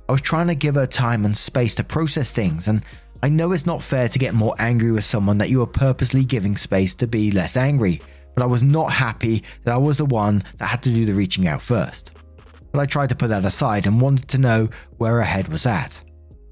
I 0.08 0.12
was 0.12 0.20
trying 0.20 0.48
to 0.48 0.54
give 0.54 0.74
her 0.74 0.86
time 0.86 1.24
and 1.24 1.36
space 1.36 1.74
to 1.76 1.84
process 1.84 2.30
things, 2.30 2.68
and 2.68 2.82
I 3.22 3.28
know 3.28 3.52
it's 3.52 3.66
not 3.66 3.82
fair 3.82 4.08
to 4.08 4.18
get 4.18 4.34
more 4.34 4.54
angry 4.58 4.92
with 4.92 5.04
someone 5.04 5.38
that 5.38 5.48
you 5.48 5.62
are 5.62 5.66
purposely 5.66 6.24
giving 6.24 6.56
space 6.56 6.94
to 6.94 7.06
be 7.06 7.30
less 7.30 7.56
angry, 7.56 8.02
but 8.34 8.42
I 8.42 8.46
was 8.46 8.62
not 8.62 8.92
happy 8.92 9.42
that 9.64 9.74
I 9.74 9.78
was 9.78 9.98
the 9.98 10.04
one 10.04 10.44
that 10.58 10.66
had 10.66 10.82
to 10.82 10.90
do 10.90 11.06
the 11.06 11.12
reaching 11.12 11.46
out 11.46 11.62
first. 11.62 12.12
But 12.72 12.80
I 12.80 12.86
tried 12.86 13.08
to 13.08 13.16
put 13.16 13.28
that 13.28 13.44
aside 13.44 13.86
and 13.86 14.00
wanted 14.00 14.28
to 14.28 14.38
know 14.38 14.68
where 14.98 15.14
her 15.14 15.22
head 15.22 15.48
was 15.48 15.64
at. 15.64 16.00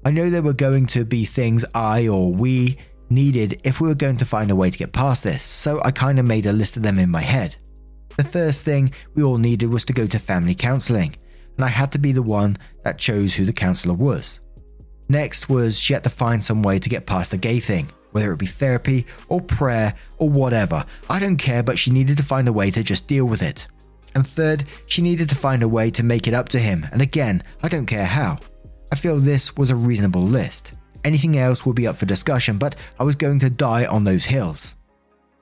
I 0.03 0.11
know 0.11 0.29
there 0.29 0.41
were 0.41 0.53
going 0.53 0.85
to 0.87 1.05
be 1.05 1.25
things 1.25 1.65
I 1.73 2.07
or 2.07 2.31
we 2.31 2.77
needed 3.09 3.61
if 3.63 3.79
we 3.79 3.87
were 3.87 3.95
going 3.95 4.17
to 4.17 4.25
find 4.25 4.51
a 4.51 4.55
way 4.55 4.69
to 4.69 4.77
get 4.77 4.93
past 4.93 5.23
this, 5.23 5.43
so 5.43 5.81
I 5.83 5.91
kind 5.91 6.17
of 6.17 6.25
made 6.25 6.45
a 6.45 6.53
list 6.53 6.77
of 6.77 6.83
them 6.83 6.97
in 6.97 7.09
my 7.09 7.21
head. 7.21 7.55
The 8.17 8.23
first 8.23 8.63
thing 8.63 8.93
we 9.13 9.23
all 9.23 9.37
needed 9.37 9.69
was 9.69 9.85
to 9.85 9.93
go 9.93 10.07
to 10.07 10.19
family 10.19 10.55
counselling, 10.55 11.15
and 11.55 11.65
I 11.65 11.69
had 11.69 11.91
to 11.93 11.99
be 11.99 12.11
the 12.11 12.21
one 12.21 12.57
that 12.83 12.97
chose 12.97 13.33
who 13.33 13.45
the 13.45 13.53
counsellor 13.53 13.93
was. 13.93 14.39
Next 15.09 15.49
was 15.49 15.79
she 15.79 15.93
had 15.93 16.03
to 16.05 16.09
find 16.09 16.43
some 16.43 16.63
way 16.63 16.79
to 16.79 16.89
get 16.89 17.05
past 17.05 17.31
the 17.31 17.37
gay 17.37 17.59
thing, 17.59 17.89
whether 18.11 18.31
it 18.31 18.39
be 18.39 18.45
therapy 18.45 19.05
or 19.27 19.41
prayer 19.41 19.93
or 20.17 20.29
whatever. 20.29 20.85
I 21.09 21.19
don't 21.19 21.37
care, 21.37 21.61
but 21.61 21.77
she 21.77 21.91
needed 21.91 22.17
to 22.17 22.23
find 22.23 22.47
a 22.47 22.53
way 22.53 22.71
to 22.71 22.83
just 22.83 23.07
deal 23.07 23.25
with 23.25 23.43
it. 23.43 23.67
And 24.15 24.25
third, 24.25 24.65
she 24.87 25.01
needed 25.01 25.27
to 25.29 25.35
find 25.35 25.61
a 25.61 25.67
way 25.67 25.91
to 25.91 26.03
make 26.03 26.27
it 26.27 26.33
up 26.33 26.47
to 26.49 26.59
him, 26.59 26.87
and 26.91 27.01
again, 27.01 27.43
I 27.61 27.67
don't 27.67 27.85
care 27.85 28.05
how. 28.05 28.39
I 28.91 28.95
feel 28.95 29.19
this 29.19 29.57
was 29.57 29.71
a 29.71 29.75
reasonable 29.75 30.21
list. 30.21 30.73
Anything 31.03 31.37
else 31.37 31.65
would 31.65 31.75
be 31.75 31.85
up 31.85 31.97
for 31.97 32.05
discussion, 32.05 32.57
but 32.57 32.75
I 32.97 33.03
was 33.03 33.15
going 33.15 33.39
to 33.39 33.49
die 33.49 33.85
on 33.85 34.05
those 34.05 34.25
hills. 34.25 34.75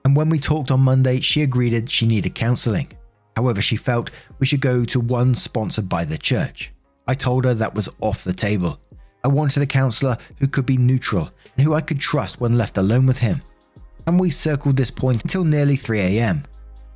And 0.06 0.16
when 0.16 0.30
we 0.30 0.40
talked 0.40 0.72
on 0.72 0.82
Monday, 0.82 1.22
she 1.22 1.44
agreed 1.44 1.90
she 1.90 2.06
needed 2.06 2.36
counselling. 2.36 2.92
However, 3.36 3.62
she 3.62 3.76
felt 3.76 4.12
we 4.40 4.46
should 4.46 4.62
go 4.62 4.86
to 4.86 5.00
one 5.00 5.34
sponsored 5.34 5.90
by 5.90 6.06
the 6.06 6.18
church. 6.18 6.72
I 7.08 7.16
told 7.16 7.46
her 7.46 7.54
that 7.54 7.74
was 7.74 7.90
off 8.00 8.24
the 8.24 8.34
table. 8.34 8.80
I 9.24 9.30
wanted 9.30 9.64
a 9.64 9.68
counsellor 9.68 10.18
who 10.40 10.48
could 10.48 10.66
be 10.66 10.78
neutral 10.78 11.30
and 11.56 11.66
who 11.66 11.74
I 11.74 11.82
could 11.82 12.00
trust 12.00 12.42
when 12.42 12.58
left 12.58 12.78
alone 12.78 13.06
with 13.06 13.18
him. 13.18 13.42
And 14.06 14.20
we 14.20 14.30
circled 14.30 14.76
this 14.76 14.92
point 14.92 15.24
until 15.24 15.46
nearly 15.46 15.78
3am. 15.78 16.44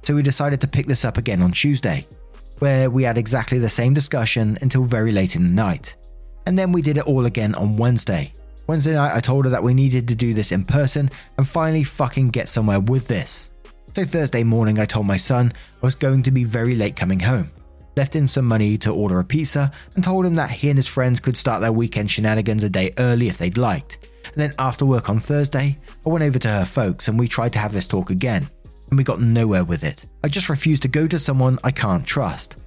So 0.03 0.13
we 0.15 0.21
decided 0.21 0.61
to 0.61 0.67
pick 0.67 0.87
this 0.87 1.05
up 1.05 1.17
again 1.17 1.41
on 1.41 1.51
Tuesday, 1.51 2.07
where 2.59 2.89
we 2.89 3.03
had 3.03 3.17
exactly 3.17 3.59
the 3.59 3.69
same 3.69 3.93
discussion 3.93 4.57
until 4.61 4.83
very 4.83 5.11
late 5.11 5.35
in 5.35 5.43
the 5.43 5.49
night. 5.49 5.95
And 6.45 6.57
then 6.57 6.71
we 6.71 6.81
did 6.81 6.97
it 6.97 7.07
all 7.07 7.25
again 7.25 7.55
on 7.55 7.77
Wednesday. 7.77 8.33
Wednesday 8.67 8.93
night, 8.93 9.15
I 9.15 9.21
told 9.21 9.45
her 9.45 9.51
that 9.51 9.63
we 9.63 9.73
needed 9.73 10.09
to 10.09 10.15
do 10.15 10.33
this 10.33 10.51
in 10.51 10.65
person 10.65 11.09
and 11.37 11.47
finally 11.47 11.83
fucking 11.83 12.29
get 12.29 12.49
somewhere 12.49 12.81
with 12.81 13.07
this. 13.07 13.49
So 13.95 14.03
Thursday 14.03 14.43
morning, 14.43 14.77
I 14.77 14.85
told 14.85 15.07
my 15.07 15.17
son 15.17 15.53
I 15.55 15.85
was 15.85 15.95
going 15.95 16.21
to 16.23 16.31
be 16.31 16.43
very 16.43 16.75
late 16.75 16.95
coming 16.95 17.19
home. 17.19 17.49
Left 17.95 18.15
him 18.15 18.27
some 18.27 18.45
money 18.45 18.77
to 18.79 18.93
order 18.93 19.19
a 19.19 19.23
pizza 19.23 19.71
and 19.95 20.03
told 20.03 20.25
him 20.25 20.35
that 20.35 20.51
he 20.51 20.69
and 20.69 20.77
his 20.77 20.85
friends 20.85 21.19
could 21.19 21.37
start 21.37 21.61
their 21.61 21.71
weekend 21.71 22.11
shenanigans 22.11 22.63
a 22.63 22.69
day 22.69 22.93
early 22.99 23.29
if 23.29 23.37
they'd 23.37 23.57
liked. 23.57 23.97
And 24.25 24.35
then 24.35 24.53
after 24.59 24.85
work 24.85 25.09
on 25.09 25.19
Thursday, 25.19 25.79
I 26.05 26.09
went 26.09 26.23
over 26.23 26.37
to 26.37 26.49
her 26.49 26.65
folks 26.65 27.07
and 27.07 27.17
we 27.17 27.27
tried 27.27 27.53
to 27.53 27.59
have 27.59 27.73
this 27.73 27.87
talk 27.87 28.09
again 28.09 28.49
and 28.89 28.97
we 28.97 29.03
got 29.03 29.21
nowhere 29.21 29.63
with 29.63 29.83
it. 29.83 30.05
I 30.23 30.27
just 30.27 30.49
refused 30.49 30.81
to 30.83 30.89
go 30.89 31.07
to 31.07 31.17
someone 31.17 31.57
I 31.63 31.71
can't 31.71 32.05
trust. 32.05 32.57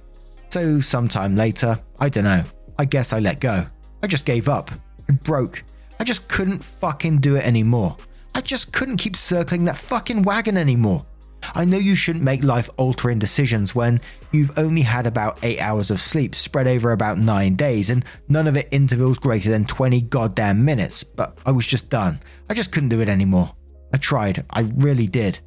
So, 0.49 0.79
sometime 0.81 1.35
later, 1.35 1.79
I 1.99 2.09
don't 2.09 2.25
know, 2.25 2.43
I 2.77 2.85
guess 2.85 3.13
I 3.13 3.19
let 3.19 3.39
go. 3.39 3.65
I 4.03 4.07
just 4.07 4.25
gave 4.25 4.49
up. 4.49 4.71
I 5.07 5.13
broke. 5.13 5.63
I 6.01 6.03
just 6.03 6.27
couldn't 6.27 6.63
fucking 6.63 7.19
do 7.19 7.35
it 7.35 7.45
anymore. 7.45 7.95
I 8.33 8.41
just 8.41 8.73
couldn't 8.73 8.97
keep 8.97 9.15
circling 9.15 9.65
that 9.65 9.77
fucking 9.77 10.23
wagon 10.23 10.57
anymore. 10.57 11.05
I 11.53 11.63
know 11.63 11.77
you 11.77 11.93
shouldn't 11.93 12.25
make 12.25 12.43
life 12.43 12.71
altering 12.77 13.19
decisions 13.19 13.75
when 13.75 14.01
you've 14.31 14.57
only 14.57 14.81
had 14.81 15.05
about 15.05 15.37
8 15.43 15.59
hours 15.59 15.91
of 15.91 16.01
sleep 16.01 16.33
spread 16.33 16.65
over 16.65 16.91
about 16.91 17.19
9 17.19 17.55
days 17.55 17.91
and 17.91 18.03
none 18.27 18.47
of 18.47 18.57
it 18.57 18.67
intervals 18.71 19.19
greater 19.19 19.51
than 19.51 19.65
20 19.65 20.01
goddamn 20.01 20.65
minutes, 20.65 21.03
but 21.03 21.37
I 21.45 21.51
was 21.51 21.67
just 21.67 21.87
done. 21.89 22.19
I 22.49 22.55
just 22.55 22.71
couldn't 22.71 22.89
do 22.89 23.01
it 23.01 23.07
anymore. 23.07 23.53
I 23.93 23.97
tried, 23.97 24.43
I 24.49 24.61
really 24.77 25.05
did. 25.05 25.37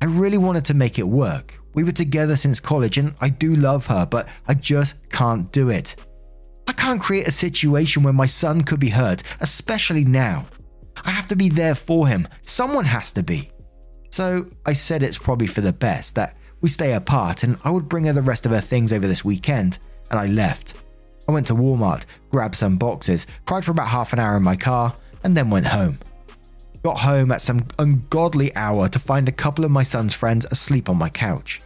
I 0.00 0.06
really 0.06 0.38
wanted 0.38 0.64
to 0.64 0.72
make 0.72 0.98
it 0.98 1.06
work. 1.06 1.60
We 1.74 1.84
were 1.84 1.92
together 1.92 2.36
since 2.36 2.58
college 2.58 2.96
and 2.96 3.14
I 3.20 3.28
do 3.28 3.54
love 3.54 3.84
her, 3.88 4.06
but 4.06 4.30
I 4.48 4.54
just 4.54 4.94
can't 5.10 5.52
do 5.52 5.68
it. 5.68 5.94
I 6.70 6.72
can't 6.72 7.00
create 7.00 7.26
a 7.26 7.32
situation 7.32 8.04
where 8.04 8.12
my 8.12 8.26
son 8.26 8.62
could 8.62 8.78
be 8.78 8.90
hurt, 8.90 9.24
especially 9.40 10.04
now. 10.04 10.46
I 11.04 11.10
have 11.10 11.26
to 11.26 11.34
be 11.34 11.48
there 11.48 11.74
for 11.74 12.06
him. 12.06 12.28
Someone 12.42 12.84
has 12.84 13.10
to 13.14 13.24
be. 13.24 13.50
So 14.10 14.46
I 14.64 14.74
said 14.74 15.02
it's 15.02 15.18
probably 15.18 15.48
for 15.48 15.62
the 15.62 15.72
best 15.72 16.14
that 16.14 16.36
we 16.60 16.68
stay 16.68 16.92
apart 16.92 17.42
and 17.42 17.58
I 17.64 17.72
would 17.72 17.88
bring 17.88 18.04
her 18.04 18.12
the 18.12 18.22
rest 18.22 18.46
of 18.46 18.52
her 18.52 18.60
things 18.60 18.92
over 18.92 19.08
this 19.08 19.24
weekend, 19.24 19.78
and 20.12 20.20
I 20.20 20.26
left. 20.26 20.74
I 21.26 21.32
went 21.32 21.48
to 21.48 21.56
Walmart, 21.56 22.04
grabbed 22.30 22.54
some 22.54 22.76
boxes, 22.76 23.26
cried 23.46 23.64
for 23.64 23.72
about 23.72 23.88
half 23.88 24.12
an 24.12 24.20
hour 24.20 24.36
in 24.36 24.44
my 24.44 24.54
car, 24.54 24.94
and 25.24 25.36
then 25.36 25.50
went 25.50 25.66
home. 25.66 25.98
Got 26.84 26.98
home 26.98 27.32
at 27.32 27.42
some 27.42 27.66
ungodly 27.80 28.54
hour 28.54 28.88
to 28.90 28.98
find 29.00 29.28
a 29.28 29.32
couple 29.32 29.64
of 29.64 29.72
my 29.72 29.82
son's 29.82 30.14
friends 30.14 30.46
asleep 30.52 30.88
on 30.88 30.98
my 30.98 31.08
couch. 31.08 31.62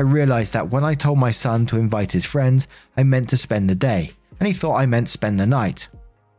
I 0.00 0.02
realised 0.02 0.52
that 0.54 0.68
when 0.68 0.82
I 0.82 0.94
told 0.94 1.18
my 1.18 1.30
son 1.30 1.64
to 1.66 1.78
invite 1.78 2.10
his 2.10 2.26
friends, 2.26 2.66
I 2.96 3.04
meant 3.04 3.28
to 3.28 3.36
spend 3.36 3.70
the 3.70 3.76
day, 3.76 4.14
and 4.38 4.46
he 4.46 4.52
thought 4.52 4.76
I 4.76 4.86
meant 4.86 5.10
spend 5.10 5.38
the 5.38 5.46
night. 5.46 5.88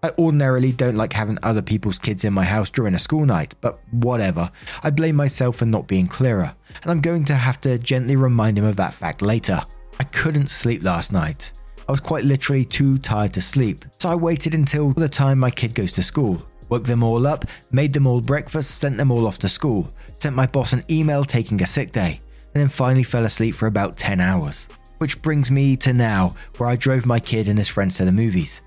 I 0.02 0.12
ordinarily 0.18 0.72
don't 0.72 0.96
like 0.96 1.12
having 1.12 1.38
other 1.44 1.62
people's 1.62 2.00
kids 2.00 2.24
in 2.24 2.34
my 2.34 2.46
house 2.46 2.70
during 2.70 2.96
a 2.96 3.00
school 3.00 3.26
night, 3.26 3.56
but 3.60 3.80
whatever. 3.92 4.50
I 4.82 4.92
blame 4.92 5.18
myself 5.18 5.58
for 5.58 5.66
not 5.66 5.88
being 5.88 6.08
clearer, 6.08 6.56
and 6.82 6.92
I'm 6.92 7.02
going 7.02 7.26
to 7.26 7.36
have 7.36 7.60
to 7.62 7.78
gently 7.78 8.16
remind 8.16 8.58
him 8.58 8.64
of 8.64 8.78
that 8.78 8.94
fact 8.94 9.22
later. 9.22 9.62
I 10.00 10.06
couldn't 10.06 10.50
sleep 10.50 10.84
last 10.84 11.12
night. 11.12 11.52
I 11.90 11.92
was 11.92 12.00
quite 12.00 12.24
literally 12.24 12.64
too 12.64 12.98
tired 13.00 13.34
to 13.34 13.42
sleep, 13.42 13.84
so 13.98 14.10
I 14.10 14.16
waited 14.16 14.56
until 14.56 14.94
the 14.94 15.10
time 15.10 15.40
my 15.40 15.50
kid 15.50 15.74
goes 15.74 15.92
to 15.94 16.04
school. 16.04 16.42
Woke 16.70 16.86
them 16.86 17.04
all 17.04 17.28
up, 17.28 17.46
made 17.72 17.92
them 17.92 18.08
all 18.08 18.22
breakfast, 18.22 18.78
sent 18.78 18.96
them 18.96 19.12
all 19.12 19.28
off 19.28 19.40
to 19.40 19.50
school, 19.50 19.92
sent 20.18 20.36
my 20.36 20.46
boss 20.46 20.72
an 20.72 20.86
email 20.90 21.26
taking 21.26 21.62
a 21.62 21.68
sick 21.68 21.92
day, 21.92 22.22
and 22.54 22.62
then 22.62 22.70
finally 22.70 23.04
fell 23.04 23.26
asleep 23.26 23.56
for 23.56 23.68
about 23.68 23.98
10 23.98 24.22
hours. 24.22 24.68
Which 25.00 25.22
brings 25.22 25.50
me 25.50 25.76
to 25.78 25.92
now, 25.92 26.36
where 26.58 26.70
I 26.70 26.76
drove 26.76 27.06
my 27.06 27.20
kid 27.20 27.50
and 27.50 27.58
his 27.58 27.68
friends 27.68 27.98
to 27.98 28.06
the 28.06 28.12
movies. 28.12 28.62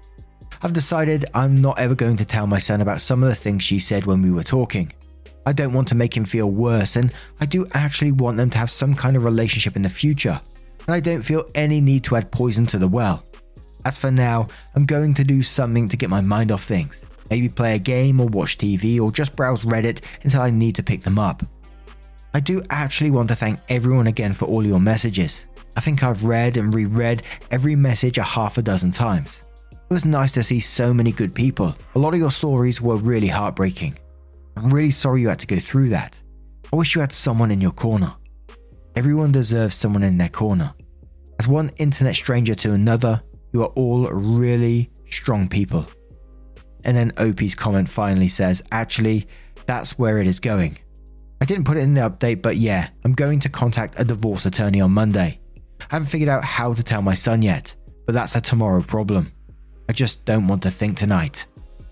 I've 0.62 0.72
decided 0.72 1.26
I'm 1.34 1.60
not 1.60 1.78
ever 1.78 1.94
going 1.94 2.16
to 2.16 2.24
tell 2.24 2.46
my 2.46 2.58
son 2.58 2.80
about 2.80 3.00
some 3.00 3.22
of 3.22 3.28
the 3.28 3.34
things 3.34 3.62
she 3.62 3.78
said 3.78 4.06
when 4.06 4.22
we 4.22 4.30
were 4.30 4.42
talking. 4.42 4.92
I 5.44 5.52
don't 5.52 5.72
want 5.72 5.88
to 5.88 5.94
make 5.94 6.16
him 6.16 6.24
feel 6.24 6.50
worse, 6.50 6.96
and 6.96 7.12
I 7.40 7.46
do 7.46 7.66
actually 7.74 8.12
want 8.12 8.36
them 8.36 8.48
to 8.50 8.58
have 8.58 8.70
some 8.70 8.94
kind 8.94 9.16
of 9.16 9.24
relationship 9.24 9.76
in 9.76 9.82
the 9.82 9.88
future, 9.88 10.40
and 10.86 10.94
I 10.94 11.00
don't 11.00 11.22
feel 11.22 11.44
any 11.54 11.80
need 11.80 12.04
to 12.04 12.16
add 12.16 12.30
poison 12.30 12.66
to 12.66 12.78
the 12.78 12.88
well. 12.88 13.24
As 13.84 13.98
for 13.98 14.10
now, 14.10 14.48
I'm 14.74 14.86
going 14.86 15.14
to 15.14 15.24
do 15.24 15.42
something 15.42 15.88
to 15.88 15.96
get 15.96 16.10
my 16.10 16.20
mind 16.20 16.52
off 16.52 16.64
things. 16.64 17.02
Maybe 17.28 17.48
play 17.48 17.74
a 17.74 17.78
game 17.78 18.20
or 18.20 18.28
watch 18.28 18.56
TV 18.56 19.00
or 19.00 19.10
just 19.10 19.34
browse 19.34 19.64
Reddit 19.64 20.00
until 20.22 20.42
I 20.42 20.50
need 20.50 20.76
to 20.76 20.82
pick 20.82 21.02
them 21.02 21.18
up. 21.18 21.42
I 22.34 22.40
do 22.40 22.62
actually 22.70 23.10
want 23.10 23.28
to 23.28 23.34
thank 23.34 23.58
everyone 23.68 24.06
again 24.06 24.32
for 24.32 24.46
all 24.46 24.64
your 24.64 24.80
messages. 24.80 25.46
I 25.76 25.80
think 25.80 26.02
I've 26.02 26.24
read 26.24 26.56
and 26.56 26.74
reread 26.74 27.22
every 27.50 27.74
message 27.74 28.18
a 28.18 28.22
half 28.22 28.58
a 28.58 28.62
dozen 28.62 28.90
times. 28.90 29.42
It 29.72 29.92
was 29.92 30.04
nice 30.04 30.32
to 30.32 30.42
see 30.42 30.60
so 30.60 30.92
many 30.92 31.12
good 31.12 31.34
people. 31.34 31.74
A 31.94 31.98
lot 31.98 32.14
of 32.14 32.20
your 32.20 32.30
stories 32.30 32.80
were 32.80 32.96
really 32.96 33.26
heartbreaking. 33.26 33.98
I'm 34.56 34.72
really 34.72 34.90
sorry 34.90 35.20
you 35.20 35.28
had 35.28 35.38
to 35.40 35.46
go 35.46 35.58
through 35.58 35.90
that. 35.90 36.20
I 36.72 36.76
wish 36.76 36.94
you 36.94 37.00
had 37.00 37.12
someone 37.12 37.50
in 37.50 37.60
your 37.60 37.72
corner. 37.72 38.14
Everyone 38.96 39.32
deserves 39.32 39.74
someone 39.74 40.02
in 40.02 40.18
their 40.18 40.28
corner. 40.28 40.74
As 41.38 41.48
one 41.48 41.70
internet 41.76 42.14
stranger 42.14 42.54
to 42.54 42.72
another, 42.72 43.22
you 43.52 43.62
are 43.62 43.72
all 43.74 44.08
really 44.10 44.90
strong 45.08 45.48
people. 45.48 45.86
And 46.84 46.96
then 46.96 47.12
OP's 47.18 47.54
comment 47.54 47.88
finally 47.88 48.28
says, 48.28 48.62
actually, 48.72 49.26
that's 49.66 49.98
where 49.98 50.18
it 50.18 50.26
is 50.26 50.40
going. 50.40 50.78
I 51.40 51.44
didn't 51.44 51.64
put 51.64 51.76
it 51.76 51.80
in 51.80 51.94
the 51.94 52.08
update, 52.08 52.42
but 52.42 52.56
yeah, 52.56 52.88
I'm 53.04 53.12
going 53.12 53.40
to 53.40 53.48
contact 53.48 53.98
a 53.98 54.04
divorce 54.04 54.46
attorney 54.46 54.80
on 54.80 54.92
Monday. 54.92 55.40
I 55.90 55.96
haven't 55.96 56.08
figured 56.08 56.28
out 56.28 56.44
how 56.44 56.74
to 56.74 56.82
tell 56.82 57.02
my 57.02 57.14
son 57.14 57.42
yet, 57.42 57.74
but 58.06 58.14
that's 58.14 58.36
a 58.36 58.40
tomorrow 58.40 58.82
problem. 58.82 59.32
I 59.88 59.92
just 59.92 60.24
don't 60.24 60.48
want 60.48 60.62
to 60.62 60.70
think 60.70 60.96
tonight. 60.96 61.46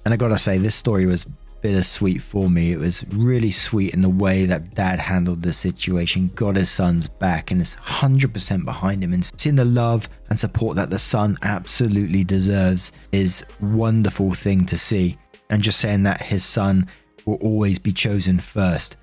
And 0.05 0.15
I 0.15 0.17
gotta 0.17 0.39
say, 0.39 0.59
this 0.59 0.75
story 0.75 1.07
was 1.07 1.27
bittersweet 1.61 2.23
for 2.23 2.49
me. 2.49 2.73
It 2.73 2.79
was 2.79 3.05
really 3.09 3.51
sweet 3.51 3.93
in 3.95 4.03
the 4.03 4.09
way 4.09 4.47
that 4.47 4.75
dad 4.75 4.99
handled 4.99 5.43
the 5.43 5.53
situation, 5.53 6.31
got 6.35 6.57
his 6.57 6.71
son's 6.71 7.09
back, 7.09 7.51
and 7.51 7.61
is 7.61 7.77
100% 7.77 8.65
behind 8.65 9.05
him. 9.05 9.13
And 9.13 9.25
seeing 9.39 9.57
the 9.57 9.65
love 9.65 10.09
and 10.31 10.39
support 10.39 10.77
that 10.77 10.91
the 10.91 10.99
son 10.99 11.37
absolutely 11.43 12.25
deserves 12.25 12.93
is 13.13 13.45
wonderful 13.61 14.33
thing 14.35 14.65
to 14.67 14.79
see. 14.79 15.19
And 15.51 15.63
just 15.63 15.81
saying 15.81 16.05
that 16.05 16.23
his 16.23 16.45
son 16.45 16.89
will 17.27 17.37
always 17.37 17.79
be 17.79 17.93
chosen 17.93 18.39
first, 18.39 18.97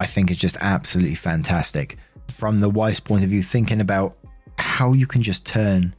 I 0.00 0.06
think 0.06 0.30
is 0.30 0.36
just 0.36 0.56
absolutely 0.60 1.14
fantastic. 1.14 1.96
From 2.28 2.58
the 2.58 2.68
wife's 2.68 3.00
point 3.00 3.24
of 3.24 3.30
view, 3.30 3.42
thinking 3.42 3.80
about 3.80 4.16
how 4.58 4.92
you 4.92 5.06
can 5.06 5.22
just 5.22 5.44
turn 5.44 5.94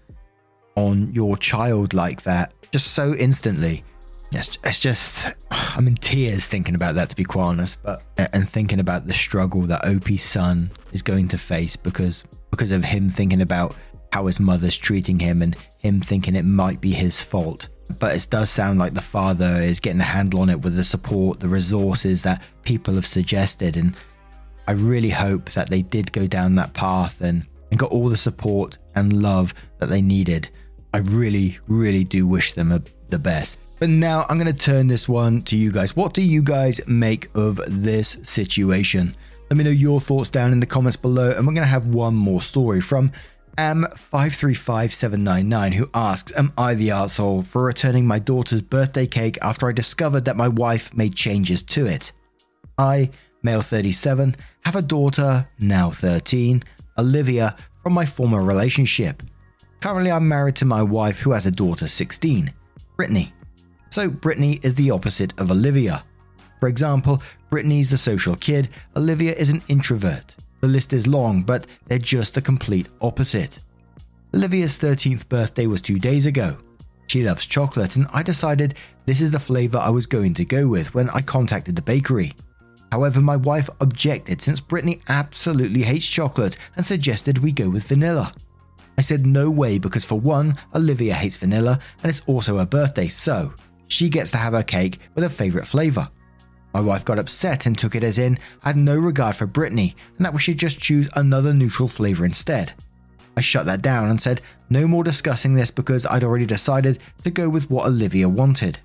on 0.76 1.12
your 1.14 1.36
child 1.38 1.94
like 1.94 2.24
that 2.24 2.54
just 2.72 2.94
so 2.94 3.16
instantly 3.16 3.84
it's, 4.32 4.60
it's 4.64 4.80
just, 4.80 5.28
I'm 5.52 5.88
in 5.88 5.96
tears 5.96 6.48
thinking 6.48 6.76
about 6.76 6.96
that, 6.96 7.10
to 7.10 7.16
be 7.16 7.24
quite 7.24 7.44
honest. 7.44 7.80
But 7.84 8.04
and 8.34 8.48
thinking 8.48 8.80
about 8.80 9.08
the 9.08 9.14
struggle 9.14 9.62
that 9.64 9.86
OP's 9.86 10.24
son 10.24 10.72
is 10.92 11.02
going 11.02 11.28
to 11.30 11.38
face 11.38 11.76
because 11.76 12.24
because 12.52 12.72
of 12.72 12.84
him 12.84 13.10
thinking 13.10 13.42
about 13.42 13.76
how 14.14 14.26
his 14.26 14.40
mother's 14.40 14.78
treating 14.78 15.20
him 15.20 15.42
and 15.42 15.56
him 15.78 16.02
thinking 16.02 16.36
it 16.36 16.46
might 16.46 16.82
be 16.82 16.92
his 16.92 17.22
fault. 17.22 17.68
But 18.00 18.16
it 18.16 18.28
does 18.30 18.50
sound 18.50 18.80
like 18.80 18.94
the 18.94 19.02
father 19.02 19.62
is 19.62 19.80
getting 19.80 20.02
a 20.02 20.06
handle 20.06 20.42
on 20.42 20.50
it 20.50 20.62
with 20.62 20.76
the 20.76 20.84
support, 20.84 21.40
the 21.40 21.48
resources 21.48 22.22
that 22.24 22.42
people 22.64 22.96
have 22.96 23.06
suggested. 23.06 23.78
And 23.78 23.96
I 24.68 24.74
really 24.74 25.10
hope 25.10 25.52
that 25.52 25.70
they 25.70 25.82
did 25.82 26.12
go 26.12 26.28
down 26.28 26.56
that 26.56 26.74
path 26.74 27.22
and, 27.22 27.46
and 27.72 27.80
got 27.80 27.92
all 27.92 28.10
the 28.10 28.18
support 28.18 28.78
and 28.96 29.22
love 29.22 29.54
that 29.80 29.88
they 29.88 30.02
needed. 30.02 30.50
I 30.94 30.98
really, 30.98 31.58
really 31.68 32.04
do 32.04 32.28
wish 32.28 32.54
them 32.54 32.72
a, 32.72 32.82
the 33.10 33.20
best. 33.20 33.60
But 33.80 33.90
now 33.90 34.26
I'm 34.28 34.38
going 34.38 34.54
to 34.54 34.54
turn 34.54 34.88
this 34.88 35.08
one 35.08 35.44
to 35.44 35.56
you 35.56 35.72
guys. 35.72 35.96
What 35.96 36.14
do 36.14 36.22
you 36.22 36.42
guys 36.42 36.82
make 36.88 37.30
of 37.36 37.62
this 37.68 38.18
situation? 38.24 39.16
Let 39.50 39.58
me 39.58 39.64
know 39.64 39.70
your 39.70 40.02
thoughts 40.02 40.30
down 40.30 40.52
in 40.52 40.60
the 40.60 40.66
comments 40.66 40.98
below, 40.98 41.32
and 41.32 41.48
we're 41.48 41.54
going 41.54 41.64
to 41.64 41.70
have 41.70 41.86
one 41.86 42.16
more 42.16 42.42
story 42.42 42.82
from 42.82 43.14
M535799 43.58 45.74
who 45.74 45.90
asks, 45.94 46.34
Am 46.36 46.52
I 46.58 46.74
the 46.74 46.90
arsehole 46.90 47.46
for 47.46 47.64
returning 47.64 48.06
my 48.06 48.20
daughter's 48.20 48.62
birthday 48.62 49.08
cake 49.08 49.38
after 49.42 49.66
I 49.68 49.72
discovered 49.72 50.26
that 50.26 50.36
my 50.36 50.50
wife 50.50 50.94
made 50.94 51.16
changes 51.16 51.64
to 51.64 51.86
it? 51.86 52.12
I, 52.78 53.12
male 53.48 53.62
37, 53.62 54.36
have 54.66 54.76
a 54.76 54.82
daughter, 54.82 55.48
now 55.58 55.90
13, 55.90 56.62
Olivia, 57.00 57.56
from 57.82 57.94
my 57.94 58.06
former 58.06 58.44
relationship. 58.44 59.24
Currently, 59.80 60.12
I'm 60.12 60.28
married 60.28 60.58
to 60.58 60.66
my 60.66 60.84
wife 60.84 61.20
who 61.20 61.32
has 61.32 61.46
a 61.46 61.52
daughter 61.52 61.88
16, 61.88 62.52
Brittany. 62.98 63.32
So, 63.90 64.10
Brittany 64.10 64.60
is 64.64 64.76
the 64.76 64.92
opposite 64.92 65.32
of 65.40 65.50
Olivia. 65.50 66.04
For 66.60 66.68
example, 66.68 67.24
Brittany's 67.50 67.94
a 67.94 67.98
social 67.98 68.36
kid, 68.36 68.68
Olivia 68.98 69.34
is 69.34 69.50
an 69.50 69.64
introvert. 69.70 70.36
The 70.60 70.68
list 70.68 70.92
is 70.92 71.08
long, 71.08 71.44
but 71.44 71.68
they're 71.86 72.00
just 72.00 72.36
the 72.36 72.42
complete 72.42 72.90
opposite. 73.00 73.60
Olivia's 74.36 74.78
13th 74.78 75.30
birthday 75.30 75.68
was 75.68 75.82
two 75.82 76.00
days 76.00 76.26
ago. 76.26 76.58
She 77.06 77.24
loves 77.24 77.46
chocolate, 77.46 77.96
and 77.96 78.08
I 78.14 78.24
decided 78.24 78.76
this 79.06 79.22
is 79.22 79.32
the 79.32 79.40
flavour 79.40 79.78
I 79.78 79.90
was 79.90 80.06
going 80.06 80.34
to 80.34 80.44
go 80.44 80.68
with 80.68 80.94
when 80.94 81.10
I 81.12 81.22
contacted 81.22 81.78
the 81.78 81.82
bakery. 81.82 82.34
However, 82.92 83.22
my 83.22 83.36
wife 83.36 83.70
objected 83.82 84.42
since 84.42 84.60
Brittany 84.60 85.00
absolutely 85.10 85.84
hates 85.84 86.08
chocolate 86.08 86.58
and 86.76 86.86
suggested 86.86 87.38
we 87.38 87.52
go 87.52 87.70
with 87.70 87.88
vanilla. 87.88 88.34
I 88.98 89.02
said 89.02 89.26
no 89.26 89.50
way 89.50 89.78
because, 89.78 90.06
for 90.06 90.20
one, 90.20 90.58
Olivia 90.74 91.14
hates 91.14 91.38
vanilla 91.38 91.80
and 92.02 92.10
it's 92.10 92.24
also 92.26 92.58
her 92.58 92.66
birthday, 92.66 93.08
so 93.08 93.54
she 93.88 94.10
gets 94.10 94.32
to 94.32 94.38
have 94.38 94.54
her 94.54 94.64
cake 94.64 95.00
with 95.16 95.24
her 95.24 95.30
favourite 95.30 95.68
flavour. 95.68 96.10
My 96.74 96.82
wife 96.82 97.06
got 97.06 97.20
upset 97.20 97.66
and 97.66 97.78
took 97.78 97.96
it 97.96 98.04
as 98.04 98.20
in 98.20 98.38
I 98.64 98.70
had 98.70 98.78
no 98.78 98.96
regard 98.96 99.36
for 99.36 99.48
Brittany 99.48 99.96
and 100.18 100.26
that 100.26 100.34
we 100.34 100.40
should 100.40 100.60
just 100.60 100.80
choose 100.80 101.10
another 101.16 101.54
neutral 101.54 101.88
flavour 101.88 102.26
instead. 102.26 102.74
I 103.36 103.42
shut 103.42 103.66
that 103.68 103.82
down 103.82 104.10
and 104.10 104.20
said 104.20 104.42
no 104.70 104.88
more 104.88 105.04
discussing 105.04 105.54
this 105.54 105.72
because 105.72 106.06
I'd 106.06 106.24
already 106.24 106.46
decided 106.46 107.00
to 107.24 107.32
go 107.32 107.50
with 107.50 107.70
what 107.70 107.86
Olivia 107.86 108.28
wanted. 108.28 108.80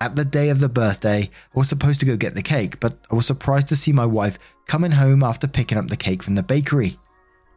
At 0.00 0.14
the 0.14 0.24
day 0.24 0.50
of 0.50 0.60
the 0.60 0.68
birthday, 0.68 1.28
I 1.54 1.58
was 1.58 1.68
supposed 1.68 1.98
to 2.00 2.06
go 2.06 2.16
get 2.16 2.34
the 2.34 2.42
cake, 2.42 2.78
but 2.78 2.96
I 3.10 3.16
was 3.16 3.26
surprised 3.26 3.66
to 3.68 3.76
see 3.76 3.92
my 3.92 4.06
wife 4.06 4.38
coming 4.66 4.92
home 4.92 5.24
after 5.24 5.48
picking 5.48 5.76
up 5.76 5.88
the 5.88 5.96
cake 5.96 6.22
from 6.22 6.36
the 6.36 6.42
bakery. 6.42 6.98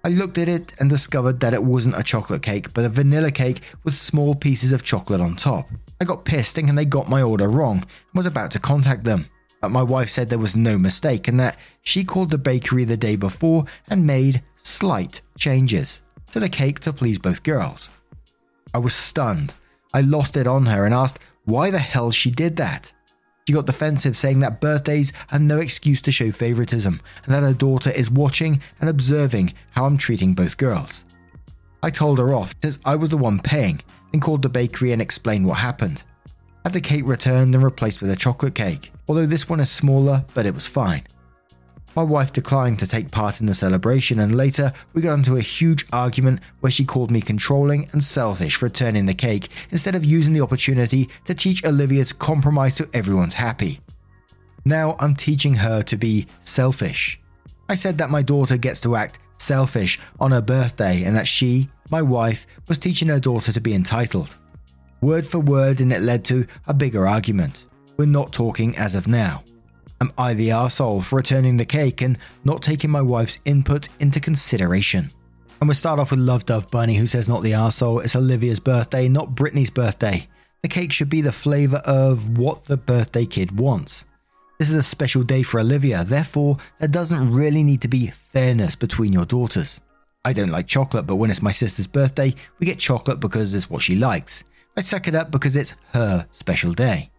I 0.04 0.10
looked 0.10 0.40
at 0.40 0.50
it 0.50 0.74
and 0.80 0.90
discovered 0.90 1.40
that 1.42 1.54
it 1.54 1.64
wasn't 1.64 2.00
a 2.00 2.04
chocolate 2.04 2.42
cake, 2.42 2.74
but 2.74 2.84
a 2.84 2.90
vanilla 2.90 3.30
cake 3.30 3.62
with 3.84 3.94
small 3.94 4.34
pieces 4.34 4.72
of 4.72 4.82
chocolate 4.82 5.22
on 5.22 5.36
top. 5.36 5.70
I 6.00 6.06
got 6.06 6.26
pissed 6.26 6.56
thinking 6.56 6.74
they 6.74 6.86
got 6.86 7.08
my 7.08 7.22
order 7.22 7.48
wrong 7.48 7.78
and 7.78 8.16
was 8.16 8.26
about 8.26 8.50
to 8.52 8.60
contact 8.60 9.04
them. 9.04 9.28
But 9.62 9.70
my 9.70 9.84
wife 9.84 10.10
said 10.10 10.28
there 10.28 10.40
was 10.40 10.56
no 10.56 10.80
mistake 10.80 11.28
and 11.28 11.40
that 11.40 11.58
she 11.84 12.04
called 12.04 12.32
the 12.32 12.40
bakery 12.40 12.86
the 12.86 12.98
day 12.98 13.16
before 13.16 13.66
and 13.90 14.08
made 14.08 14.42
slight 14.56 15.22
changes 15.38 16.02
to 16.32 16.40
the 16.40 16.50
cake 16.50 16.80
to 16.80 16.94
please 16.94 17.20
both 17.20 17.44
girls. 17.44 17.92
I 18.74 18.80
was 18.80 18.96
stunned. 18.96 19.54
I 19.94 20.02
lost 20.02 20.36
it 20.36 20.48
on 20.48 20.66
her 20.66 20.86
and 20.86 20.96
asked 20.96 21.20
why 21.46 21.72
the 21.72 21.80
hell 21.80 22.12
she 22.12 22.32
did 22.32 22.56
that. 22.58 22.92
She 23.48 23.54
got 23.54 23.66
defensive, 23.66 24.16
saying 24.16 24.40
that 24.42 24.62
birthdays 24.62 25.12
are 25.32 25.40
no 25.40 25.60
excuse 25.60 26.02
to 26.02 26.12
show 26.12 26.32
favoritism 26.32 27.02
and 27.26 27.34
that 27.34 27.44
her 27.44 27.54
daughter 27.54 27.90
is 27.90 28.12
watching 28.12 28.62
and 28.80 28.90
observing 28.90 29.54
how 29.72 29.86
I'm 29.86 29.98
treating 29.98 30.34
both 30.34 30.58
girls. 30.58 31.06
I 31.84 31.90
told 31.90 32.20
her 32.20 32.34
off 32.34 32.54
since 32.62 32.78
I 32.86 32.96
was 32.96 33.10
the 33.10 33.18
one 33.18 33.40
paying 33.40 33.82
and 34.14 34.22
called 34.22 34.44
the 34.44 34.50
bakery 34.50 34.92
and 34.92 35.02
explained 35.02 35.48
what 35.48 35.58
happened. 35.58 36.04
Had 36.64 36.74
the 36.74 36.82
cake 36.82 37.06
returned 37.06 37.56
and 37.56 37.64
replaced 37.64 38.02
with 38.02 38.12
a 38.12 38.16
chocolate 38.16 38.54
cake, 38.54 38.92
although 39.08 39.26
this 39.26 39.50
one 39.50 39.60
is 39.60 39.72
smaller, 39.72 40.24
but 40.36 40.46
it 40.46 40.54
was 40.54 40.68
fine. 40.68 41.04
My 41.96 42.04
wife 42.04 42.32
declined 42.32 42.80
to 42.80 42.88
take 42.88 43.12
part 43.12 43.42
in 43.42 43.48
the 43.48 43.54
celebration, 43.54 44.20
and 44.20 44.36
later 44.36 44.72
we 44.94 45.02
got 45.02 45.16
into 45.16 45.38
a 45.38 45.42
huge 45.42 45.86
argument 45.92 46.40
where 46.62 46.72
she 46.72 46.86
called 46.86 47.12
me 47.12 47.22
controlling 47.22 47.90
and 47.92 48.04
selfish 48.04 48.56
for 48.56 48.70
turning 48.70 49.06
the 49.06 49.14
cake 49.14 49.50
instead 49.72 49.96
of 49.96 50.06
using 50.06 50.34
the 50.34 50.42
opportunity 50.42 51.10
to 51.26 51.34
teach 51.34 51.66
Olivia 51.66 52.06
to 52.06 52.14
compromise 52.14 52.76
so 52.76 52.86
everyone's 52.94 53.34
happy. 53.34 53.82
Now 54.64 54.96
I'm 55.00 55.16
teaching 55.16 55.56
her 55.56 55.82
to 55.84 55.98
be 55.98 56.28
selfish. 56.40 57.20
I 57.68 57.76
said 57.76 57.98
that 57.98 58.10
my 58.10 58.22
daughter 58.22 58.58
gets 58.58 58.80
to 58.82 58.96
act 58.96 59.20
selfish 59.38 60.00
on 60.20 60.32
her 60.32 60.42
birthday 60.42 61.04
and 61.04 61.16
that 61.16 61.28
she, 61.28 61.70
my 61.90 62.02
wife, 62.02 62.48
was 62.68 62.78
teaching 62.78 63.08
her 63.10 63.20
daughter 63.20 63.52
to 63.52 63.62
be 63.62 63.74
entitled 63.74 64.36
word 65.02 65.26
for 65.26 65.40
word, 65.40 65.82
and 65.82 65.92
it 65.92 66.02
led 66.02 66.24
to 66.26 66.46
a 66.68 66.74
bigger 66.74 67.08
argument. 67.08 67.66
We're 67.98 68.06
not 68.06 68.32
talking 68.32 68.78
as 68.78 68.96
of 68.96 69.08
now. 69.08 69.44
Am 70.02 70.12
I 70.18 70.34
the 70.34 70.50
asshole 70.50 71.04
for 71.04 71.18
returning 71.18 71.58
the 71.58 71.66
cake 71.66 72.02
and 72.02 72.18
not 72.44 72.64
taking 72.64 72.90
my 72.90 73.04
wife's 73.04 73.38
input 73.46 73.88
into 74.00 74.20
consideration? 74.20 75.12
And 75.60 75.68
we 75.68 75.76
start 75.76 76.00
off 76.00 76.10
with 76.10 76.20
Love 76.20 76.44
Dove 76.48 76.72
Bunny, 76.72 76.96
who 76.96 77.06
says 77.06 77.30
not 77.30 77.44
the 77.44 77.54
asshole, 77.54 78.00
it's 78.00 78.16
Olivia's 78.16 78.60
birthday, 78.60 79.08
not 79.08 79.36
Brittany's 79.36 79.70
birthday. 79.70 80.28
The 80.64 80.70
cake 80.70 80.92
should 80.92 81.12
be 81.12 81.22
the 81.22 81.32
flavour 81.32 81.84
of 81.86 82.36
what 82.40 82.66
the 82.66 82.78
birthday 82.78 83.28
kid 83.28 83.60
wants. 83.60 84.06
This 84.58 84.72
is 84.72 84.76
a 84.76 84.82
special 84.82 85.22
day 85.22 85.44
for 85.44 85.60
Olivia, 85.60 86.04
therefore, 86.04 86.58
there 86.80 86.90
doesn't 86.90 87.32
really 87.32 87.62
need 87.62 87.84
to 87.84 87.88
be 87.88 88.08
fairness 88.08 88.74
between 88.74 89.14
your 89.14 89.26
daughters. 89.26 89.82
I 90.26 90.34
don't 90.34 90.50
like 90.50 90.66
chocolate, 90.66 91.06
but 91.06 91.18
when 91.18 91.30
it's 91.30 91.44
my 91.44 91.52
sister's 91.52 91.86
birthday, 91.86 92.34
we 92.58 92.66
get 92.66 92.80
chocolate 92.80 93.20
because 93.20 93.54
it's 93.54 93.70
what 93.70 93.84
she 93.84 93.96
likes. 93.96 94.44
I 94.76 94.82
suck 94.82 95.08
it 95.08 95.14
up 95.14 95.30
because 95.30 95.56
it's 95.56 95.76
her 95.94 96.26
special 96.32 96.74
day. 96.74 97.12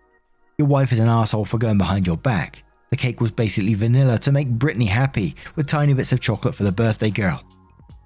Your 0.58 0.66
wife 0.66 0.90
is 0.90 0.98
an 0.98 1.08
asshole 1.08 1.44
for 1.44 1.58
going 1.58 1.78
behind 1.78 2.08
your 2.08 2.16
back. 2.16 2.64
The 2.92 2.98
cake 2.98 3.22
was 3.22 3.30
basically 3.30 3.72
vanilla 3.72 4.18
to 4.18 4.32
make 4.32 4.50
Brittany 4.50 4.84
happy, 4.84 5.34
with 5.56 5.66
tiny 5.66 5.94
bits 5.94 6.12
of 6.12 6.20
chocolate 6.20 6.54
for 6.54 6.64
the 6.64 6.70
birthday 6.70 7.08
girl. 7.08 7.42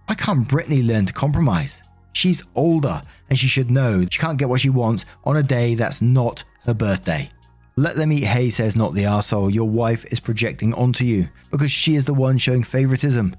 Why 0.04 0.14
can't 0.14 0.46
Brittany 0.46 0.80
learn 0.80 1.06
to 1.06 1.12
compromise? 1.12 1.82
She's 2.12 2.44
older 2.54 3.02
and 3.28 3.36
she 3.36 3.48
should 3.48 3.68
know 3.68 4.06
she 4.08 4.20
can't 4.20 4.38
get 4.38 4.48
what 4.48 4.60
she 4.60 4.70
wants 4.70 5.04
on 5.24 5.38
a 5.38 5.42
day 5.42 5.74
that's 5.74 6.00
not 6.00 6.44
her 6.66 6.72
birthday. 6.72 7.28
Let 7.74 7.96
them 7.96 8.12
eat 8.12 8.22
hay 8.22 8.48
says 8.48 8.76
not 8.76 8.94
the 8.94 9.06
asshole. 9.06 9.50
Your 9.50 9.68
wife 9.68 10.04
is 10.12 10.20
projecting 10.20 10.72
onto 10.74 11.04
you 11.04 11.28
because 11.50 11.72
she 11.72 11.96
is 11.96 12.04
the 12.04 12.14
one 12.14 12.38
showing 12.38 12.62
favoritism. 12.62 13.34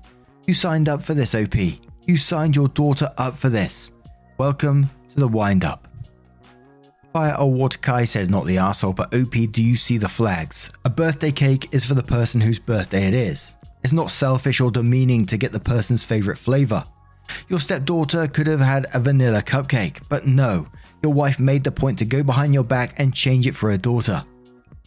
You 0.48 0.54
signed 0.54 0.90
up 0.90 1.02
for 1.02 1.14
this, 1.14 1.34
OP. 1.34 1.56
You 1.56 2.18
signed 2.18 2.58
your 2.58 2.68
daughter 2.68 3.10
up 3.18 3.38
for 3.38 3.48
this. 3.48 3.94
Welcome 4.38 4.90
to 5.12 5.16
the 5.16 5.30
wind 5.30 5.64
up. 5.64 5.87
Fire 7.18 7.36
Award 7.40 7.82
Kai 7.82 8.04
says 8.04 8.30
not 8.30 8.46
the 8.46 8.60
asshole, 8.60 8.94
but 8.94 9.12
OP, 9.12 9.32
do 9.32 9.64
you 9.64 9.76
see 9.76 9.98
the 9.98 10.08
flags? 10.08 10.72
A 10.86 10.90
birthday 10.92 11.32
cake 11.32 11.74
is 11.74 11.84
for 11.84 11.96
the 11.96 12.04
person 12.04 12.40
whose 12.40 12.60
birthday 12.60 13.08
it 13.08 13.16
is. 13.16 13.56
It's 13.84 13.92
not 13.92 14.12
selfish 14.12 14.62
or 14.62 14.70
demeaning 14.70 15.26
to 15.26 15.36
get 15.36 15.52
the 15.52 15.60
person's 15.60 16.04
favorite 16.04 16.38
flavor. 16.38 16.86
Your 17.50 17.60
stepdaughter 17.60 18.28
could 18.28 18.46
have 18.46 18.60
had 18.60 18.86
a 18.94 19.00
vanilla 19.00 19.42
cupcake, 19.42 20.02
but 20.10 20.28
no, 20.28 20.68
your 21.02 21.12
wife 21.12 21.40
made 21.40 21.64
the 21.64 21.72
point 21.72 21.98
to 21.98 22.06
go 22.06 22.22
behind 22.22 22.54
your 22.54 22.64
back 22.64 23.00
and 23.00 23.16
change 23.16 23.48
it 23.48 23.56
for 23.56 23.72
her 23.72 23.78
daughter. 23.78 24.24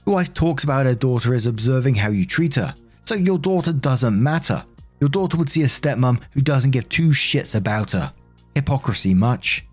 Your 0.07 0.15
wife 0.15 0.33
talks 0.33 0.63
about 0.63 0.87
her 0.87 0.95
daughter 0.95 1.35
as 1.35 1.47
observing 1.47 1.97
how 1.97 2.11
you 2.11 2.25
treat 2.25 2.55
her, 2.55 2.77
so 3.07 3.17
your 3.17 3.39
daughter 3.39 3.73
doesn't 3.73 4.23
matter. 4.23 4.65
Your 5.01 5.11
daughter 5.11 5.37
would 5.37 5.51
see 5.51 5.63
a 5.63 5.67
stepmom 5.67 6.21
who 6.31 6.43
doesn't 6.43 6.71
give 6.71 6.89
two 6.89 7.09
shits 7.09 7.57
about 7.57 7.91
her. 7.91 8.13
Hypocrisy 8.55 9.15
much? 9.15 9.65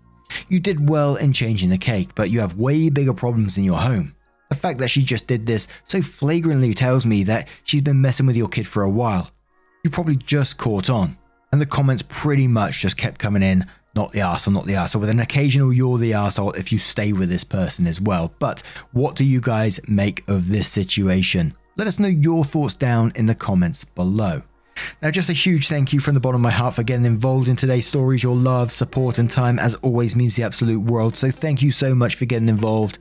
You 0.48 0.60
did 0.60 0.88
well 0.88 1.16
in 1.16 1.32
changing 1.32 1.70
the 1.70 1.78
cake, 1.78 2.10
but 2.14 2.30
you 2.30 2.40
have 2.40 2.56
way 2.56 2.88
bigger 2.88 3.14
problems 3.14 3.58
in 3.58 3.64
your 3.64 3.78
home. 3.78 4.14
The 4.48 4.56
fact 4.56 4.78
that 4.78 4.88
she 4.88 5.02
just 5.02 5.26
did 5.26 5.46
this 5.46 5.68
so 5.84 6.00
flagrantly 6.00 6.74
tells 6.74 7.04
me 7.04 7.24
that 7.24 7.48
she's 7.64 7.82
been 7.82 8.00
messing 8.00 8.26
with 8.26 8.36
your 8.36 8.48
kid 8.48 8.66
for 8.66 8.82
a 8.82 8.90
while. 8.90 9.30
You 9.84 9.90
probably 9.90 10.16
just 10.16 10.58
caught 10.58 10.88
on. 10.90 11.16
And 11.52 11.60
the 11.60 11.66
comments 11.66 12.02
pretty 12.08 12.46
much 12.46 12.80
just 12.80 12.96
kept 12.96 13.18
coming 13.18 13.42
in 13.42 13.64
not 13.94 14.12
the 14.12 14.20
arsehole, 14.20 14.52
not 14.52 14.66
the 14.66 14.74
arsehole, 14.74 15.00
with 15.00 15.08
an 15.08 15.20
occasional 15.20 15.72
you're 15.72 15.98
the 15.98 16.12
arsehole 16.12 16.56
if 16.56 16.70
you 16.70 16.78
stay 16.78 17.12
with 17.12 17.28
this 17.28 17.42
person 17.42 17.86
as 17.86 18.00
well. 18.00 18.32
But 18.38 18.62
what 18.92 19.16
do 19.16 19.24
you 19.24 19.40
guys 19.40 19.80
make 19.88 20.28
of 20.28 20.48
this 20.48 20.68
situation? 20.68 21.54
Let 21.76 21.88
us 21.88 21.98
know 21.98 22.08
your 22.08 22.44
thoughts 22.44 22.74
down 22.74 23.12
in 23.16 23.26
the 23.26 23.34
comments 23.34 23.84
below. 23.84 24.42
Now, 25.02 25.10
just 25.10 25.28
a 25.28 25.32
huge 25.32 25.68
thank 25.68 25.92
you 25.92 26.00
from 26.00 26.14
the 26.14 26.20
bottom 26.20 26.40
of 26.40 26.42
my 26.42 26.50
heart 26.50 26.74
for 26.74 26.82
getting 26.82 27.06
involved 27.06 27.48
in 27.48 27.56
today's 27.56 27.86
stories. 27.86 28.22
Your 28.22 28.36
love, 28.36 28.72
support, 28.72 29.18
and 29.18 29.30
time, 29.30 29.58
as 29.58 29.74
always, 29.76 30.16
means 30.16 30.36
the 30.36 30.42
absolute 30.42 30.80
world. 30.80 31.16
So, 31.16 31.30
thank 31.30 31.62
you 31.62 31.70
so 31.70 31.94
much 31.94 32.16
for 32.16 32.24
getting 32.24 32.48
involved. 32.48 32.98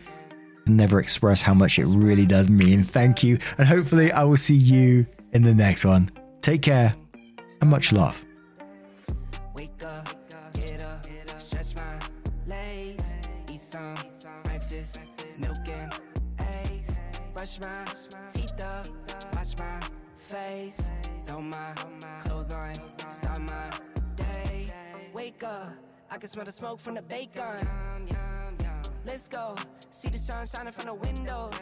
never 0.66 1.00
express 1.00 1.42
how 1.42 1.54
much 1.54 1.80
it 1.80 1.86
really 1.86 2.26
does 2.26 2.50
mean. 2.50 2.84
Thank 2.84 3.24
you. 3.24 3.40
And 3.58 3.68
hopefully, 3.68 4.12
I 4.12 4.24
will 4.24 4.38
see 4.38 4.56
you 4.56 5.06
in 5.34 5.44
the 5.44 5.56
next 5.56 5.86
one. 5.86 6.12
Take 6.42 6.62
care 6.62 6.94
and 7.62 7.70
much 7.70 7.92
love. 7.92 8.24
face 20.28 20.87
My 21.50 21.74
clothes 22.24 22.52
on, 22.52 22.76
start 23.10 23.40
my 23.40 23.70
day. 24.16 24.70
Wake 25.14 25.44
up, 25.44 25.72
I 26.12 26.18
can 26.18 26.28
smell 26.28 26.44
the 26.44 26.52
smoke 26.52 26.80
from 26.82 26.96
the 26.96 27.02
bacon. 27.02 27.66
Let's 29.06 29.30
go, 29.30 29.56
see 29.90 30.10
the 30.10 30.18
sun 30.18 30.46
shining 30.46 30.74
from 30.74 30.88
the 30.88 30.94
windows. 30.94 31.56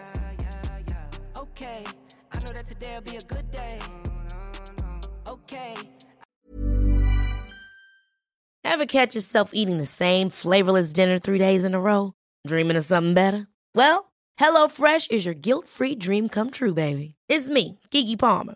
Okay, 1.38 1.84
I 2.32 2.40
know 2.40 2.52
that 2.54 2.66
today'll 2.66 3.02
be 3.02 3.18
a 3.18 3.22
good 3.22 3.52
day. 3.52 3.80
Okay. 5.28 5.76
Ever 8.64 8.88
catch 8.88 9.14
yourself 9.14 9.52
eating 9.54 9.78
the 9.78 9.86
same 9.86 10.32
flavorless 10.32 10.92
dinner 10.94 11.20
three 11.20 11.38
days 11.38 11.64
in 11.64 11.76
a 11.76 11.80
row? 11.80 12.14
Dreaming 12.48 12.78
of 12.78 12.86
something 12.86 13.14
better? 13.14 13.48
Well, 13.76 14.12
HelloFresh 14.40 15.12
is 15.12 15.26
your 15.26 15.36
guilt-free 15.36 15.96
dream 15.96 16.28
come 16.28 16.50
true, 16.50 16.74
baby. 16.74 17.16
It's 17.30 17.50
me, 17.50 17.80
Keke 17.92 18.18
Palmer. 18.18 18.56